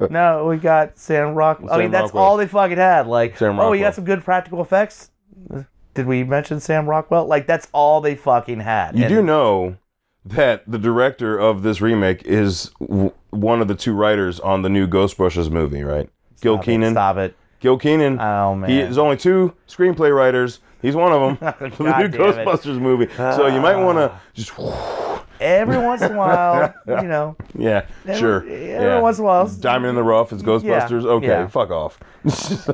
No, 0.10 0.44
we 0.46 0.56
got 0.58 0.98
Sam 0.98 1.34
Rockwell. 1.34 1.72
I 1.72 1.78
mean, 1.78 1.90
that's 1.92 2.06
Rockwell. 2.06 2.24
all 2.24 2.36
they 2.36 2.46
fucking 2.48 2.76
had. 2.76 3.06
Like, 3.06 3.38
Sam 3.38 3.50
Rockwell. 3.50 3.68
oh, 3.68 3.72
you 3.72 3.80
got 3.84 3.94
some 3.94 4.04
good 4.04 4.22
practical 4.24 4.60
effects. 4.60 5.10
Did 5.94 6.06
we 6.06 6.24
mention 6.24 6.58
Sam 6.60 6.86
Rockwell? 6.88 7.26
Like, 7.26 7.46
that's 7.46 7.68
all 7.72 8.00
they 8.00 8.14
fucking 8.16 8.60
had. 8.60 8.96
You 8.96 9.04
And- 9.04 9.14
do 9.14 9.22
know 9.22 9.76
that 10.24 10.64
the 10.70 10.78
director 10.78 11.38
of 11.38 11.62
this 11.62 11.80
remake 11.80 12.22
is 12.24 12.70
w- 12.80 13.12
one 13.32 13.60
of 13.60 13.66
the 13.68 13.74
two 13.74 13.92
writers 13.94 14.38
on 14.40 14.62
the 14.62 14.68
new 14.68 14.86
Ghostbusters 14.86 15.50
movie, 15.50 15.82
right? 15.82 16.08
Gil 16.40 16.54
Stop 16.54 16.62
it, 16.62 16.66
Kenan. 16.66 16.94
Stop 16.94 17.16
it. 17.16 17.36
Gil 17.60 17.78
Kenan. 17.78 18.20
Oh 18.20 18.54
man. 18.54 18.70
He 18.70 18.76
there's 18.78 18.98
only 18.98 19.16
two 19.16 19.54
screenplay 19.68 20.14
writers. 20.14 20.60
He's 20.80 20.94
one 20.96 21.12
of 21.12 21.20
them 21.40 21.70
for 21.70 21.82
the 21.84 21.98
new 21.98 22.08
damn 22.08 22.20
it. 22.30 22.46
Ghostbusters 22.46 22.80
movie. 22.80 23.08
So 23.16 23.46
you 23.48 23.60
might 23.60 23.76
want 23.76 23.98
to 23.98 24.12
just 24.34 24.52
Every 25.40 25.76
once 25.78 26.02
in 26.02 26.12
a 26.12 26.16
while, 26.16 26.72
you 26.86 27.08
know. 27.08 27.36
yeah, 27.58 27.86
Every- 28.06 28.16
sure. 28.20 28.36
every 28.42 28.68
yeah. 28.68 29.00
once 29.00 29.18
in 29.18 29.24
a 29.24 29.26
while. 29.26 29.48
Diamond 29.48 29.88
in 29.90 29.94
the 29.96 30.02
Rough. 30.04 30.32
It's 30.32 30.40
Ghostbusters. 30.42 31.04
okay, 31.04 31.26
yeah. 31.26 31.46
fuck 31.48 31.70
off. 31.70 31.98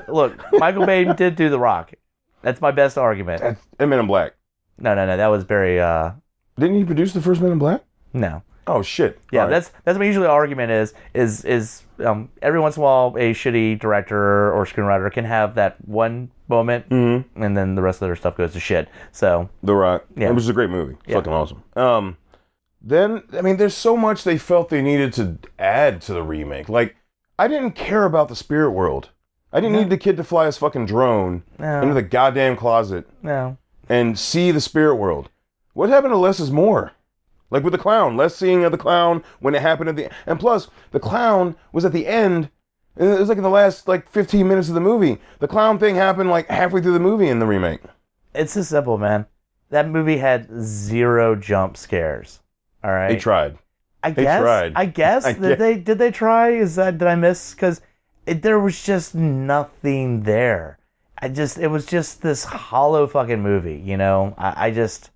Look, 0.06 0.36
Michael 0.52 0.84
Bay 0.84 1.04
did 1.14 1.34
do 1.34 1.48
The 1.48 1.58
Rock. 1.58 1.92
That's 2.42 2.60
my 2.60 2.70
best 2.70 2.98
argument. 2.98 3.42
and 3.78 3.88
Men 3.90 3.98
in 4.00 4.06
Black. 4.06 4.34
No, 4.78 4.94
no, 4.94 5.06
no. 5.06 5.16
That 5.16 5.28
was 5.28 5.44
very. 5.44 5.80
uh 5.80 6.12
Didn't 6.58 6.76
he 6.76 6.84
produce 6.84 7.12
the 7.14 7.22
first 7.22 7.40
Men 7.40 7.52
in 7.52 7.58
Black? 7.58 7.82
No. 8.12 8.42
Oh 8.68 8.82
shit. 8.82 9.18
Yeah, 9.32 9.44
All 9.44 9.48
that's 9.50 9.72
that's 9.84 9.98
what 9.98 10.06
usually 10.06 10.26
argument 10.26 10.70
is 10.70 10.94
is 11.14 11.44
is 11.44 11.82
um, 12.04 12.28
every 12.42 12.60
once 12.60 12.76
in 12.76 12.82
a 12.82 12.84
while 12.84 13.14
a 13.16 13.32
shitty 13.34 13.80
director 13.80 14.52
or 14.52 14.64
screenwriter 14.66 15.10
can 15.10 15.24
have 15.24 15.54
that 15.56 15.76
one 15.88 16.30
moment 16.48 16.88
Mhm. 16.90 17.24
and 17.36 17.56
then 17.56 17.74
the 17.74 17.82
rest 17.82 18.00
of 18.00 18.08
their 18.08 18.14
stuff 18.16 18.36
goes 18.36 18.52
to 18.52 18.60
shit. 18.60 18.88
So 19.10 19.48
The 19.62 19.74
Rock. 19.74 20.04
Yeah. 20.16 20.30
Which 20.30 20.38
is 20.44 20.48
a 20.48 20.52
great 20.52 20.70
movie. 20.70 20.96
Yeah. 21.06 21.16
Fucking 21.16 21.32
awesome. 21.32 21.62
Um, 21.74 22.16
then 22.80 23.22
I 23.32 23.40
mean, 23.40 23.56
there's 23.56 23.74
so 23.74 23.96
much 23.96 24.22
they 24.24 24.38
felt 24.38 24.68
they 24.68 24.82
needed 24.82 25.12
to 25.14 25.38
add 25.58 26.00
to 26.02 26.12
the 26.12 26.22
remake. 26.22 26.68
Like, 26.68 26.94
I 27.38 27.48
didn't 27.48 27.72
care 27.72 28.04
about 28.04 28.28
the 28.28 28.36
spirit 28.36 28.70
world. 28.72 29.10
I 29.52 29.60
didn't 29.60 29.76
need 29.76 29.88
the 29.90 29.96
kid 29.96 30.18
to 30.18 30.24
fly 30.24 30.44
his 30.46 30.58
fucking 30.58 30.84
drone 30.86 31.42
no, 31.58 31.80
into 31.80 31.94
the 31.94 32.02
goddamn 32.02 32.54
closet 32.56 33.08
no. 33.22 33.56
and 33.88 34.18
see 34.18 34.50
the 34.50 34.60
spirit 34.60 34.96
world. 34.96 35.30
What 35.72 35.88
happened 35.88 36.12
to 36.12 36.18
less 36.18 36.38
is 36.38 36.50
more? 36.50 36.92
Like 37.50 37.62
with 37.64 37.72
the 37.72 37.78
clown, 37.78 38.16
less 38.16 38.34
seeing 38.36 38.64
of 38.64 38.72
the 38.72 38.78
clown 38.78 39.22
when 39.40 39.54
it 39.54 39.62
happened 39.62 39.88
at 39.88 39.96
the 39.96 40.10
and 40.26 40.38
plus 40.38 40.68
the 40.90 41.00
clown 41.00 41.56
was 41.72 41.84
at 41.84 41.92
the 41.92 42.06
end. 42.06 42.50
It 42.96 43.04
was 43.18 43.28
like 43.28 43.38
in 43.38 43.44
the 43.44 43.48
last 43.50 43.86
like 43.88 44.10
15 44.10 44.46
minutes 44.46 44.68
of 44.68 44.74
the 44.74 44.80
movie. 44.80 45.18
The 45.38 45.48
clown 45.48 45.78
thing 45.78 45.94
happened 45.94 46.30
like 46.30 46.48
halfway 46.48 46.82
through 46.82 46.92
the 46.94 47.00
movie 47.00 47.28
in 47.28 47.38
the 47.38 47.46
remake. 47.46 47.80
It's 48.34 48.54
just 48.54 48.70
simple, 48.70 48.98
man. 48.98 49.26
That 49.70 49.88
movie 49.88 50.18
had 50.18 50.48
zero 50.62 51.36
jump 51.36 51.76
scares. 51.76 52.40
All 52.82 52.90
right. 52.90 53.08
They 53.08 53.16
tried. 53.16 53.58
I 54.02 54.10
They 54.10 54.22
guess. 54.24 54.40
tried. 54.40 54.72
I 54.76 54.84
guess 54.86 55.24
I 55.26 55.32
did 55.32 55.40
guess. 55.42 55.58
they 55.58 55.76
did 55.78 55.98
they 55.98 56.10
try? 56.10 56.50
Is 56.50 56.76
that 56.76 56.98
did 56.98 57.08
I 57.08 57.14
miss? 57.14 57.54
Because 57.54 57.80
there 58.26 58.58
was 58.60 58.82
just 58.82 59.14
nothing 59.14 60.22
there. 60.24 60.78
I 61.20 61.28
just 61.28 61.58
it 61.58 61.68
was 61.68 61.86
just 61.86 62.22
this 62.22 62.44
hollow 62.44 63.06
fucking 63.06 63.42
movie. 63.42 63.76
You 63.84 63.96
know. 63.96 64.34
I, 64.38 64.66
I 64.66 64.70
just 64.70 65.10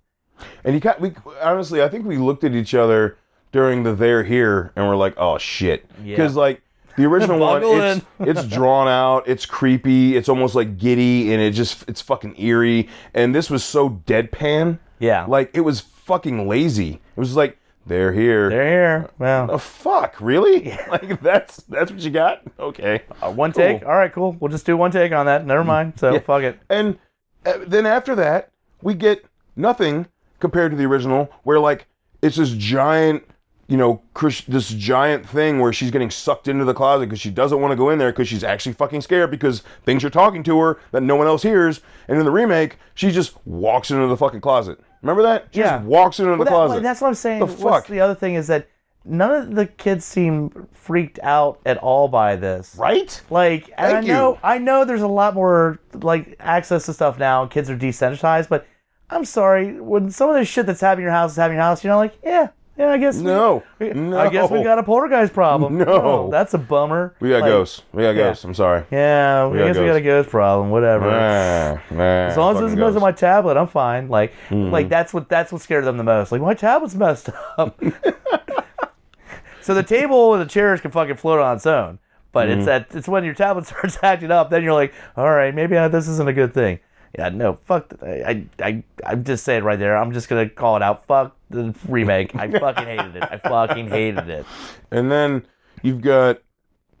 And 0.63 0.73
you 0.73 0.79
got 0.79 0.99
we 1.01 1.13
honestly, 1.41 1.81
I 1.81 1.89
think 1.89 2.05
we 2.05 2.17
looked 2.17 2.43
at 2.43 2.53
each 2.53 2.73
other 2.73 3.17
during 3.51 3.83
the 3.83 3.93
"They're 3.93 4.23
Here" 4.23 4.71
and 4.75 4.87
we're 4.87 4.95
like, 4.95 5.13
"Oh 5.17 5.37
shit," 5.37 5.85
Yeah. 6.03 6.15
because 6.15 6.35
like 6.35 6.61
the 6.97 7.05
original 7.05 7.39
one, 7.39 7.63
it's 7.63 8.05
it's 8.19 8.47
drawn 8.53 8.87
out, 8.87 9.27
it's 9.27 9.45
creepy, 9.45 10.15
it's 10.15 10.29
almost 10.29 10.55
like 10.55 10.77
giddy, 10.77 11.33
and 11.33 11.41
it 11.41 11.51
just 11.51 11.87
it's 11.87 12.01
fucking 12.01 12.35
eerie. 12.39 12.87
And 13.13 13.33
this 13.33 13.49
was 13.49 13.63
so 13.63 13.89
deadpan, 13.89 14.79
yeah. 14.99 15.25
like 15.27 15.51
it 15.53 15.61
was 15.61 15.79
fucking 15.81 16.47
lazy. 16.47 16.93
It 17.15 17.19
was 17.19 17.35
like 17.35 17.57
they're 17.85 18.13
here. 18.13 18.49
they're 18.49 18.67
here. 18.69 19.09
Well, 19.19 19.49
oh 19.51 19.57
fuck, 19.57 20.15
really? 20.21 20.67
Yeah. 20.67 20.85
Like 20.89 21.21
that's 21.21 21.57
that's 21.63 21.91
what 21.91 21.99
you 22.01 22.11
got? 22.11 22.41
Okay. 22.59 23.01
Uh, 23.21 23.31
one 23.31 23.51
take. 23.51 23.83
All 23.83 23.91
right, 23.95 24.11
cool. 24.13 24.37
We'll 24.39 24.51
just 24.51 24.65
do 24.65 24.77
one 24.77 24.91
take 24.91 25.11
on 25.11 25.25
that. 25.25 25.45
Never 25.45 25.63
mind. 25.63 25.93
So 25.99 26.13
Yeah. 26.13 26.19
fuck 26.19 26.43
it. 26.43 26.59
And 26.69 26.97
uh, 27.45 27.57
then 27.67 27.85
after 27.85 28.15
that, 28.15 28.51
we 28.81 28.93
get 28.93 29.25
nothing 29.55 30.05
compared 30.43 30.71
to 30.71 30.77
the 30.77 30.85
original, 30.85 31.31
where 31.43 31.59
like 31.59 31.87
it's 32.21 32.35
this 32.35 32.51
giant, 32.51 33.23
you 33.67 33.77
know, 33.77 34.01
this 34.47 34.69
giant 34.69 35.27
thing 35.27 35.59
where 35.59 35.71
she's 35.73 35.89
getting 35.89 36.11
sucked 36.11 36.47
into 36.47 36.65
the 36.65 36.73
closet 36.73 37.05
because 37.07 37.19
she 37.21 37.31
doesn't 37.31 37.59
want 37.61 37.71
to 37.71 37.75
go 37.77 37.89
in 37.89 37.97
there 37.97 38.11
because 38.11 38.27
she's 38.27 38.43
actually 38.43 38.73
fucking 38.73 39.01
scared 39.01 39.31
because 39.31 39.63
things 39.85 40.03
are 40.03 40.09
talking 40.09 40.43
to 40.43 40.59
her 40.59 40.79
that 40.91 41.01
no 41.01 41.15
one 41.15 41.27
else 41.27 41.41
hears. 41.43 41.79
And 42.07 42.19
in 42.19 42.25
the 42.25 42.31
remake, 42.31 42.77
she 42.93 43.09
just 43.09 43.35
walks 43.47 43.89
into 43.89 44.05
the 44.07 44.17
fucking 44.17 44.41
closet. 44.41 44.79
Remember 45.01 45.23
that? 45.23 45.47
She 45.51 45.61
Yeah. 45.61 45.77
just 45.77 45.85
walks 45.85 46.19
into 46.19 46.31
the 46.35 46.43
that- 46.43 46.49
closet. 46.49 46.83
that's 46.83 47.01
what 47.01 47.07
I'm 47.07 47.13
saying. 47.15 47.39
The 47.39 47.45
What's 47.45 47.61
fuck? 47.63 47.87
the 47.87 48.01
other 48.01 48.15
thing 48.15 48.35
is 48.35 48.47
that 48.47 48.67
none 49.05 49.31
of 49.31 49.55
the 49.55 49.65
kids 49.65 50.05
seem 50.05 50.67
freaked 50.71 51.19
out 51.23 51.59
at 51.65 51.77
all 51.77 52.07
by 52.07 52.35
this. 52.37 52.75
right? 52.79 53.21
Like, 53.29 53.69
and 53.77 53.91
Thank 53.91 54.05
I 54.05 54.07
know, 54.07 54.31
you. 54.33 54.37
I 54.43 54.57
know, 54.59 54.85
there's 54.85 55.01
a 55.01 55.07
lot 55.07 55.33
more 55.35 55.79
like 56.01 56.35
access 56.39 56.85
to 56.85 56.93
stuff 56.93 57.17
now. 57.19 57.45
Kids 57.47 57.69
are 57.69 57.75
desensitized, 57.77 58.47
but 58.49 58.65
I'm 59.15 59.25
sorry 59.25 59.79
when 59.79 60.09
some 60.11 60.29
of 60.29 60.35
the 60.35 60.45
shit 60.45 60.65
that's 60.65 60.81
happening 60.81 61.03
in 61.03 61.07
your 61.07 61.11
house 61.13 61.31
is 61.31 61.37
happening 61.37 61.55
in 61.57 61.59
your 61.59 61.65
house. 61.65 61.83
You 61.83 61.89
know, 61.89 61.97
like, 61.97 62.17
yeah, 62.23 62.49
yeah, 62.77 62.89
I 62.89 62.97
guess 62.97 63.17
No. 63.17 63.61
we- 63.79 63.89
No. 63.91 64.17
I 64.17 64.29
guess 64.29 64.49
we 64.49 64.63
got 64.63 64.79
a 64.79 64.83
poltergeist 64.83 65.33
problem. 65.33 65.77
No. 65.77 65.85
Oh, 65.85 66.29
that's 66.31 66.53
a 66.53 66.57
bummer. 66.57 67.15
We 67.19 67.29
got 67.29 67.41
Like, 67.41 67.51
ghosts. 67.51 67.83
We 67.93 68.01
got 68.03 68.15
yeah. 68.15 68.23
ghosts. 68.29 68.43
I'm 68.43 68.53
sorry. 68.55 68.83
Yeah, 68.91 69.45
I 69.45 69.57
got 69.57 69.65
guess 69.67 69.77
we 69.77 69.85
got 69.85 69.95
a 69.97 70.01
ghost 70.01 70.29
problem. 70.29 70.71
Whatever. 70.71 71.05
Nah, 71.11 71.77
nah, 71.95 72.03
As 72.29 72.37
long 72.37 72.55
as 72.57 72.61
it's 72.63 72.75
ghosts. 72.75 72.95
with 72.95 73.03
my 73.03 73.11
tablet, 73.11 73.57
I'm 73.57 73.67
fine. 73.67 74.07
Like, 74.09 74.33
Mm-hmm. 74.49 74.71
like 74.71 74.89
that's 74.89 75.13
what 75.13 75.29
that's 75.29 75.51
what 75.51 75.61
scared 75.61 75.85
them 75.85 75.97
the 75.97 76.03
most. 76.03 76.31
Like 76.31 76.41
my 76.41 76.53
tablet's 76.55 76.95
messed 76.95 77.29
up. 77.57 77.79
so 79.61 79.73
the 79.73 79.83
table 79.83 80.33
and 80.33 80.41
the 80.41 80.47
chairs 80.49 80.81
can 80.81 80.91
fucking 80.91 81.15
float 81.17 81.39
on 81.39 81.55
its 81.57 81.65
own, 81.65 81.99
but 82.31 82.47
Mm-hmm. 82.47 82.57
it's 82.59 82.65
that 82.65 82.87
it's 82.95 83.07
when 83.07 83.23
your 83.23 83.33
tablet 83.35 83.65
starts 83.67 83.97
acting 84.01 84.31
up, 84.31 84.49
then 84.49 84.63
you're 84.63 84.73
like, 84.73 84.93
all 85.15 85.29
right, 85.29 85.53
maybe 85.53 85.77
uh, 85.77 85.87
this 85.87 86.07
isn't 86.07 86.27
a 86.27 86.33
good 86.33 86.53
thing. 86.53 86.79
Yeah, 87.17 87.29
no, 87.29 87.53
fuck. 87.65 87.93
I, 88.01 88.45
I, 88.59 88.83
I'm 89.05 89.23
just 89.23 89.43
saying 89.43 89.63
right 89.63 89.77
there. 89.77 89.95
I'm 89.97 90.13
just 90.13 90.29
gonna 90.29 90.49
call 90.49 90.75
it 90.75 90.81
out. 90.81 91.05
Fuck 91.05 91.35
the 91.49 91.75
remake. 91.87 92.35
I 92.35 92.49
fucking 92.49 92.85
hated 92.85 93.15
it. 93.17 93.23
I 93.23 93.37
fucking 93.37 93.87
hated 93.89 94.29
it. 94.29 94.45
And 94.89 95.11
then 95.11 95.45
you've 95.83 96.01
got 96.01 96.41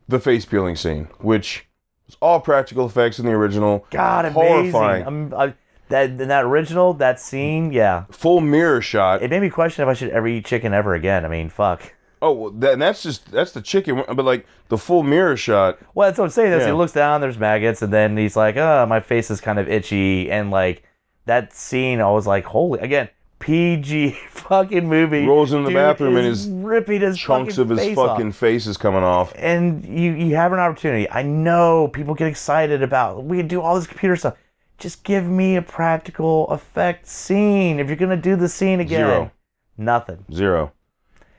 the 0.07 0.19
face 0.19 0.45
peeling 0.45 0.75
scene, 0.75 1.05
which 1.19 1.65
was 2.05 2.15
all 2.21 2.39
practical 2.39 2.85
effects 2.85 3.17
in 3.17 3.25
the 3.25 3.31
original. 3.31 3.87
God, 3.89 4.25
amazing. 4.25 4.71
Horrifying. 4.71 5.07
I'm, 5.07 5.33
I, 5.33 5.53
that 5.89 6.09
in 6.11 6.27
that 6.27 6.45
original 6.45 6.93
that 6.95 7.19
scene, 7.19 7.71
yeah, 7.71 8.05
Full 8.11 8.39
mirror 8.41 8.81
shot. 8.81 9.21
it 9.23 9.29
made 9.29 9.41
me 9.41 9.49
question 9.49 9.83
if 9.83 9.89
I 9.89 9.93
should 9.93 10.09
ever 10.09 10.27
eat 10.27 10.45
chicken 10.45 10.73
ever 10.73 10.93
again. 10.93 11.25
I 11.25 11.27
mean, 11.27 11.49
fuck. 11.49 11.93
Oh, 12.23 12.31
well, 12.31 12.51
that, 12.51 12.73
and 12.73 12.81
that's 12.81 13.03
just 13.03 13.31
that's 13.31 13.51
the 13.51 13.61
chicken, 13.61 14.01
but 14.15 14.23
like 14.25 14.45
the 14.69 14.77
full 14.77 15.03
mirror 15.03 15.37
shot. 15.37 15.77
Well, 15.93 16.07
that's 16.07 16.17
what 16.17 16.25
I'm 16.25 16.31
saying. 16.31 16.53
Is 16.53 16.61
Yeah. 16.61 16.67
he 16.67 16.71
looks 16.73 16.93
down, 16.93 17.21
there's 17.21 17.37
maggots, 17.37 17.81
and 17.81 17.93
then 17.93 18.17
he's 18.17 18.35
like, 18.35 18.57
"Oh, 18.57 18.85
my 18.87 18.99
face 18.99 19.29
is 19.29 19.39
kind 19.41 19.59
of 19.59 19.69
itchy," 19.69 20.31
and 20.31 20.49
like 20.49 20.83
that 21.25 21.53
scene, 21.53 22.01
I 22.01 22.09
was 22.09 22.25
like, 22.25 22.45
"Holy!" 22.45 22.79
Again, 22.79 23.09
PG 23.39 24.11
fucking 24.29 24.87
movie. 24.87 25.25
Rolls 25.25 25.51
in 25.53 25.63
the 25.63 25.69
Dude 25.69 25.75
bathroom 25.75 26.15
and 26.17 26.25
is 26.25 26.45
his 26.45 26.49
ripping 26.49 27.01
his 27.01 27.17
Chunks 27.17 27.55
fucking 27.57 27.61
of 27.71 27.77
his 27.77 27.79
face 27.87 27.97
off. 27.97 28.07
fucking 28.17 28.31
face 28.31 28.65
is 28.67 28.77
coming 28.77 29.03
off. 29.03 29.33
and 29.35 29.83
you 29.85 30.11
you 30.13 30.35
have 30.35 30.53
an 30.53 30.59
opportunity. 30.59 31.09
I 31.11 31.21
know 31.23 31.89
people 31.89 32.15
get 32.15 32.27
excited 32.27 32.81
about 32.81 33.23
we 33.25 33.37
can 33.37 33.47
do 33.47 33.61
all 33.61 33.75
this 33.75 33.85
computer 33.87 34.15
stuff. 34.15 34.35
Just 34.77 35.03
give 35.03 35.25
me 35.25 35.55
a 35.55 35.61
practical 35.61 36.47
effect 36.49 37.05
scene. 37.07 37.79
If 37.79 37.87
you're 37.87 37.95
gonna 37.95 38.17
do 38.17 38.35
the 38.35 38.49
scene 38.49 38.79
again, 38.79 38.99
Zero. 39.07 39.31
nothing. 39.77 40.25
Zero. 40.33 40.71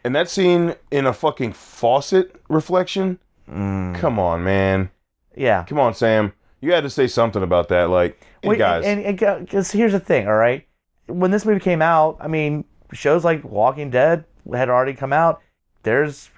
And 0.04 0.14
that 0.14 0.28
scene 0.28 0.74
in 0.90 1.06
a 1.06 1.12
fucking 1.12 1.54
faucet 1.54 2.36
reflection. 2.48 3.18
Mm. 3.50 3.94
Come 3.96 4.18
on, 4.18 4.44
man. 4.44 4.90
Yeah. 5.34 5.64
Come 5.64 5.80
on, 5.80 5.94
Sam. 5.94 6.34
You 6.60 6.72
had 6.72 6.82
to 6.82 6.90
say 6.90 7.06
something 7.06 7.42
about 7.42 7.68
that. 7.68 7.90
Like, 7.90 8.20
hey, 8.42 8.50
Wait, 8.50 8.58
guys. 8.58 8.84
and, 8.84 9.00
and, 9.00 9.18
because 9.40 9.70
here's 9.70 9.92
the 9.92 10.00
thing, 10.00 10.28
all 10.28 10.36
right. 10.36 10.66
When 11.06 11.30
this 11.30 11.44
movie 11.44 11.60
came 11.60 11.82
out, 11.82 12.16
I 12.20 12.28
mean, 12.28 12.64
shows 12.92 13.24
like 13.24 13.44
Walking 13.44 13.90
Dead 13.90 14.24
had 14.52 14.68
already 14.70 14.94
come 14.94 15.12
out. 15.12 15.42
There's 15.82 16.30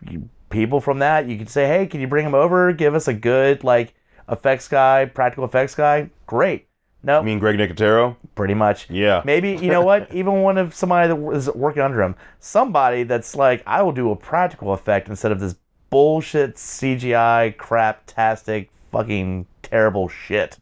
people 0.51 0.81
from 0.81 0.99
that. 1.01 1.29
You 1.29 1.39
could 1.39 1.51
say, 1.51 1.67
hey, 1.67 1.87
can 1.87 2.01
you 2.01 2.09
bring 2.09 2.27
him 2.27 2.35
over? 2.35 2.73
Give 2.73 2.95
us 2.95 3.07
a 3.09 3.15
good 3.15 3.63
like 3.63 3.95
effects 4.29 4.69
guy, 4.69 5.05
practical 5.07 5.45
effects 5.45 5.75
guy. 5.75 6.11
Great. 6.27 6.66
No, 7.07 7.21
I 7.21 7.23
mean, 7.23 7.39
Greg 7.39 7.57
Nicotero. 7.57 8.17
pretty 8.35 8.55
much. 8.55 8.91
Yeah. 8.91 9.23
Maybe 9.25 9.53
you 9.53 9.71
know 9.71 9.83
what? 9.83 10.13
Even 10.13 10.43
one 10.43 10.59
of 10.59 10.75
somebody 10.75 11.07
that 11.07 11.15
was 11.15 11.49
working 11.55 11.81
under 11.81 12.03
him, 12.03 12.17
somebody 12.41 13.05
that's 13.05 13.37
like, 13.37 13.63
I 13.65 13.83
will 13.83 13.93
do 13.93 14.11
a 14.11 14.17
practical 14.17 14.73
effect 14.73 15.09
instead 15.09 15.31
of 15.31 15.39
this 15.39 15.55
bullshit 15.89 16.57
CGI 16.57 17.57
crap-tastic 17.57 18.71
fucking 18.91 19.47
terrible 19.63 20.09
shit. 20.09 20.59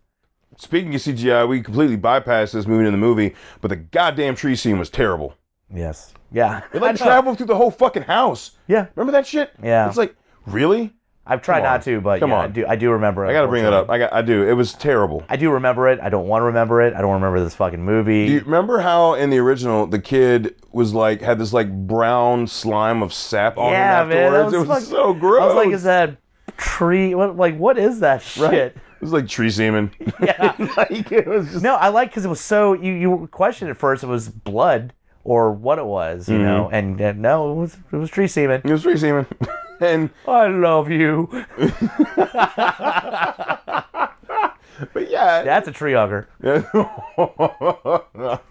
Speaking 0.59 0.95
of 0.95 1.01
CGI, 1.01 1.49
we 1.49 1.63
completely 1.63 1.97
bypassed 1.97 2.53
this 2.53 2.67
movie 2.67 2.85
in 2.85 2.93
the 2.93 2.99
movie, 2.99 3.35
but 3.63 3.69
the 3.69 3.77
goddamn 3.77 4.37
tree 4.37 4.55
scene 4.55 4.79
was 4.79 4.91
terrible. 4.91 5.35
Yes. 5.75 6.13
Yeah. 6.31 6.61
It 6.75 6.83
like 6.83 6.97
traveled 6.99 7.39
through 7.39 7.47
the 7.47 7.57
whole 7.57 7.71
fucking 7.71 8.03
house. 8.03 8.51
Yeah. 8.69 8.89
Remember 8.95 9.13
that 9.13 9.27
shit? 9.27 9.51
Yeah. 9.63 9.89
It's 9.89 9.97
like, 9.97 10.15
really? 10.47 10.93
I've 11.27 11.41
tried 11.41 11.63
not 11.63 11.83
to, 11.85 12.01
but 12.03 12.21
Come 12.21 12.31
yeah, 12.31 12.37
on. 12.39 12.45
I 12.45 12.49
do. 12.49 12.67
I 12.67 12.77
do 12.77 12.91
remember. 12.91 13.25
it, 13.25 13.31
I 13.31 13.33
gotta 13.33 13.49
bring 13.49 13.63
that 13.65 13.73
up. 13.73 13.89
I 13.89 13.99
got. 13.99 14.13
I 14.13 14.21
do. 14.21 14.47
It 14.47 14.53
was 14.53 14.75
terrible. 14.75 15.25
I 15.29 15.37
do 15.37 15.51
remember 15.53 15.89
it. 15.89 15.99
I 16.01 16.11
don't 16.11 16.29
want 16.29 16.43
to 16.43 16.47
remember 16.47 16.83
it. 16.83 16.93
I 16.93 17.01
don't 17.01 17.15
remember 17.15 17.43
this 17.43 17.55
fucking 17.55 17.83
movie. 17.83 18.27
Do 18.27 18.33
you 18.35 18.41
remember 18.41 18.81
how 18.81 19.15
in 19.15 19.31
the 19.31 19.39
original 19.39 19.87
the 19.87 19.99
kid 19.99 20.55
was 20.73 20.93
like 20.93 21.23
had 21.23 21.39
this 21.39 21.53
like 21.55 21.73
brown 21.87 22.47
slime 22.47 23.03
of 23.03 23.15
sap 23.15 23.57
on 23.57 23.73
yeah, 23.73 24.03
him 24.03 24.09
man, 24.11 24.33
that 24.33 24.45
afterwards? 24.45 24.45
was, 24.45 24.55
it 24.55 24.59
was 24.59 24.69
fucking- 24.69 24.91
so 24.91 25.15
gross. 25.15 25.43
I 25.43 25.47
was 25.47 25.55
like, 25.55 25.75
is 25.75 25.83
that 25.85 26.17
tree? 26.59 27.15
What? 27.15 27.37
Like, 27.37 27.57
what 27.57 27.79
is 27.79 28.01
that 28.01 28.19
Right? 28.39 28.51
shit? 28.51 28.77
It 28.77 29.01
was 29.01 29.13
like 29.13 29.27
tree 29.29 29.51
semen. 29.51 29.93
Yeah. 30.21 30.55
like 30.77 31.11
it 31.11 31.27
was 31.27 31.51
just 31.51 31.63
No, 31.63 31.75
I 31.77 31.89
like 31.89 32.11
because 32.11 32.25
it 32.27 32.29
was 32.29 32.41
so 32.41 32.75
you 32.75 32.93
you 32.93 33.29
questioned 33.31 33.71
at 33.71 33.77
first 33.79 34.03
it 34.05 34.09
was 34.09 34.29
blood 34.29 34.93
or 35.25 35.53
what 35.53 35.79
it 35.79 35.87
was, 35.87 36.29
you 36.29 36.37
know, 36.39 36.67
Mm-hmm. 36.67 36.75
and 36.75 37.01
uh, 37.01 37.13
no, 37.13 37.51
it 37.53 37.55
was 37.55 37.77
it 37.93 37.97
was 37.97 38.11
tree 38.11 38.29
semen. 38.29 38.61
it 38.63 38.71
was 38.71 38.83
tree 38.83 38.97
semen. 38.99 39.27
And 39.81 40.11
I 40.27 40.47
love 40.49 40.91
you. 40.91 41.29
but 44.93 45.09
yeah, 45.11 45.43
That's 45.43 45.69
a 45.69 45.73
tree 45.73 45.93
hugger. 45.95 46.29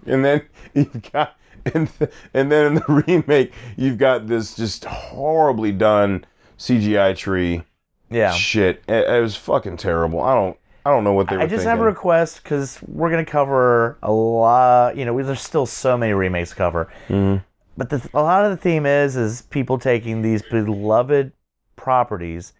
and 0.06 0.26
then 0.26 0.41
you've 0.74 1.12
got 1.12 1.36
and 1.74 1.89
th- 1.98 2.12
and 2.34 2.52
then 2.52 2.65
in 2.67 2.76
the 2.76 3.04
remake 3.08 3.54
you've 3.78 3.98
got 3.98 4.28
this 4.28 4.56
just 4.56 4.84
horribly 4.86 5.71
done 5.71 6.26
CGI 6.58 7.15
tree 7.15 7.63
Yeah. 8.10 8.32
shit. 8.34 8.84
It, 8.88 9.08
it 9.08 9.21
was 9.21 9.36
fucking 9.36 9.78
terrible. 9.78 10.21
I 10.21 10.34
don't 10.36 10.58
I 10.86 10.89
don't 10.89 11.04
know 11.06 11.13
what 11.13 11.30
they 11.30 11.38
were 11.38 11.43
I 11.43 11.45
just 11.45 11.63
thinking. 11.63 11.69
have 11.69 11.80
a 11.80 11.86
request 11.86 12.43
because 12.43 12.80
we're 12.86 13.10
gonna 13.10 13.24
cover 13.26 13.98
a 14.04 14.12
lot. 14.12 14.98
You 14.98 15.06
know, 15.06 15.21
there's 15.24 15.39
still 15.41 15.65
so 15.65 15.98
many 15.98 16.12
remakes 16.13 16.50
to 16.52 16.56
cover. 16.58 16.91
Mm-hmm. 17.08 17.43
But 17.76 17.90
the, 17.90 18.08
a 18.14 18.22
lot 18.22 18.46
of 18.46 18.52
the 18.52 18.58
theme 18.58 18.86
is 18.86 19.16
is 19.16 19.42
people 19.44 19.80
taking 19.80 20.22
these 20.22 20.42
beloved 20.44 21.32
properties 21.76 22.54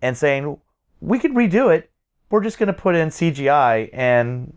and 0.00 0.16
saying 0.16 0.58
we 1.00 1.18
could 1.18 1.32
redo 1.32 1.74
it. 1.74 1.90
We're 2.30 2.42
just 2.42 2.58
gonna 2.58 2.72
put 2.72 2.94
in 2.94 3.08
CGI 3.08 3.90
and 3.92 4.54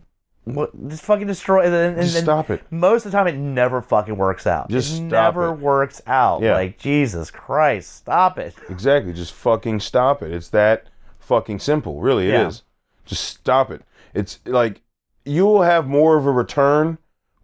what, 0.54 0.88
just 0.88 1.02
fucking 1.02 1.26
destroy. 1.26 1.64
And, 1.64 1.74
and, 1.74 1.96
Just 1.96 2.16
and 2.16 2.24
stop 2.24 2.50
it. 2.50 2.62
Most 2.70 3.04
of 3.04 3.12
the 3.12 3.18
time, 3.18 3.26
it 3.26 3.36
never 3.36 3.82
fucking 3.82 4.16
works 4.16 4.46
out. 4.46 4.70
Just 4.70 4.98
it 4.98 5.02
never 5.02 5.48
it. 5.48 5.58
works 5.58 6.00
out. 6.06 6.42
Yeah. 6.42 6.54
Like 6.54 6.78
Jesus 6.78 7.30
Christ, 7.30 7.96
stop 7.96 8.38
it. 8.38 8.54
Exactly. 8.68 9.12
Just 9.12 9.32
fucking 9.32 9.80
stop 9.80 10.22
it. 10.22 10.32
It's 10.32 10.48
that 10.50 10.86
fucking 11.18 11.58
simple. 11.58 12.00
Really, 12.00 12.28
it 12.28 12.34
is. 12.34 12.56
Yeah. 12.56 13.08
Just 13.08 13.24
stop 13.24 13.70
it. 13.70 13.82
It's 14.14 14.40
like 14.46 14.80
you 15.24 15.44
will 15.44 15.62
have 15.62 15.86
more 15.86 16.16
of 16.16 16.26
a 16.26 16.32
return 16.32 16.98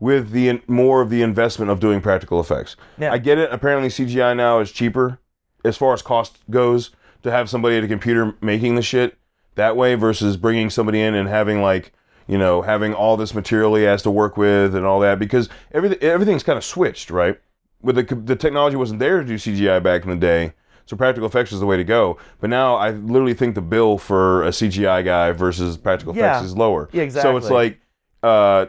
with 0.04 0.32
the 0.32 0.60
more 0.68 1.00
of 1.00 1.08
the 1.08 1.22
investment 1.22 1.70
of 1.70 1.80
doing 1.80 1.98
practical 2.02 2.38
effects. 2.38 2.76
Yeah. 2.98 3.10
I 3.10 3.16
get 3.16 3.38
it. 3.38 3.50
Apparently, 3.50 3.88
CGI 3.88 4.36
now 4.36 4.58
is 4.58 4.70
cheaper 4.70 5.18
as 5.64 5.78
far 5.78 5.94
as 5.94 6.02
cost 6.02 6.40
goes 6.50 6.90
to 7.22 7.30
have 7.30 7.48
somebody 7.48 7.78
at 7.78 7.84
a 7.84 7.88
computer 7.88 8.34
making 8.42 8.74
the 8.74 8.82
shit 8.82 9.16
that 9.54 9.78
way 9.78 9.94
versus 9.94 10.36
bringing 10.36 10.68
somebody 10.68 11.00
in 11.00 11.14
and 11.14 11.26
having 11.26 11.62
like 11.62 11.90
you 12.26 12.36
know 12.36 12.60
having 12.60 12.92
all 12.92 13.16
this 13.16 13.34
material 13.34 13.74
he 13.76 13.84
has 13.84 14.02
to 14.02 14.10
work 14.10 14.36
with 14.36 14.74
and 14.74 14.84
all 14.84 15.00
that 15.00 15.18
because 15.18 15.48
everything 15.72 15.98
everything's 16.02 16.42
kind 16.42 16.58
of 16.58 16.64
switched 16.64 17.08
right 17.10 17.40
with 17.80 17.96
the 17.96 18.14
the 18.14 18.36
technology 18.36 18.76
wasn't 18.76 18.98
there 19.00 19.20
to 19.20 19.26
do 19.26 19.36
CGI 19.36 19.82
back 19.82 20.02
in 20.04 20.10
the 20.10 20.16
day 20.16 20.52
so 20.84 20.96
practical 20.98 21.26
effects 21.26 21.50
is 21.50 21.60
the 21.60 21.66
way 21.66 21.78
to 21.78 21.84
go 21.84 22.18
but 22.40 22.50
now 22.50 22.74
I 22.74 22.90
literally 22.90 23.32
think 23.32 23.54
the 23.54 23.62
bill 23.62 23.96
for 23.96 24.42
a 24.42 24.50
CGI 24.50 25.02
guy 25.02 25.32
versus 25.32 25.78
practical 25.78 26.14
Yeah. 26.14 26.32
effects 26.32 26.44
is 26.48 26.56
lower 26.58 26.90
Yeah, 26.92 27.04
exactly. 27.04 27.30
so 27.32 27.36
it's 27.38 27.48
like 27.50 27.80
uh 28.22 28.66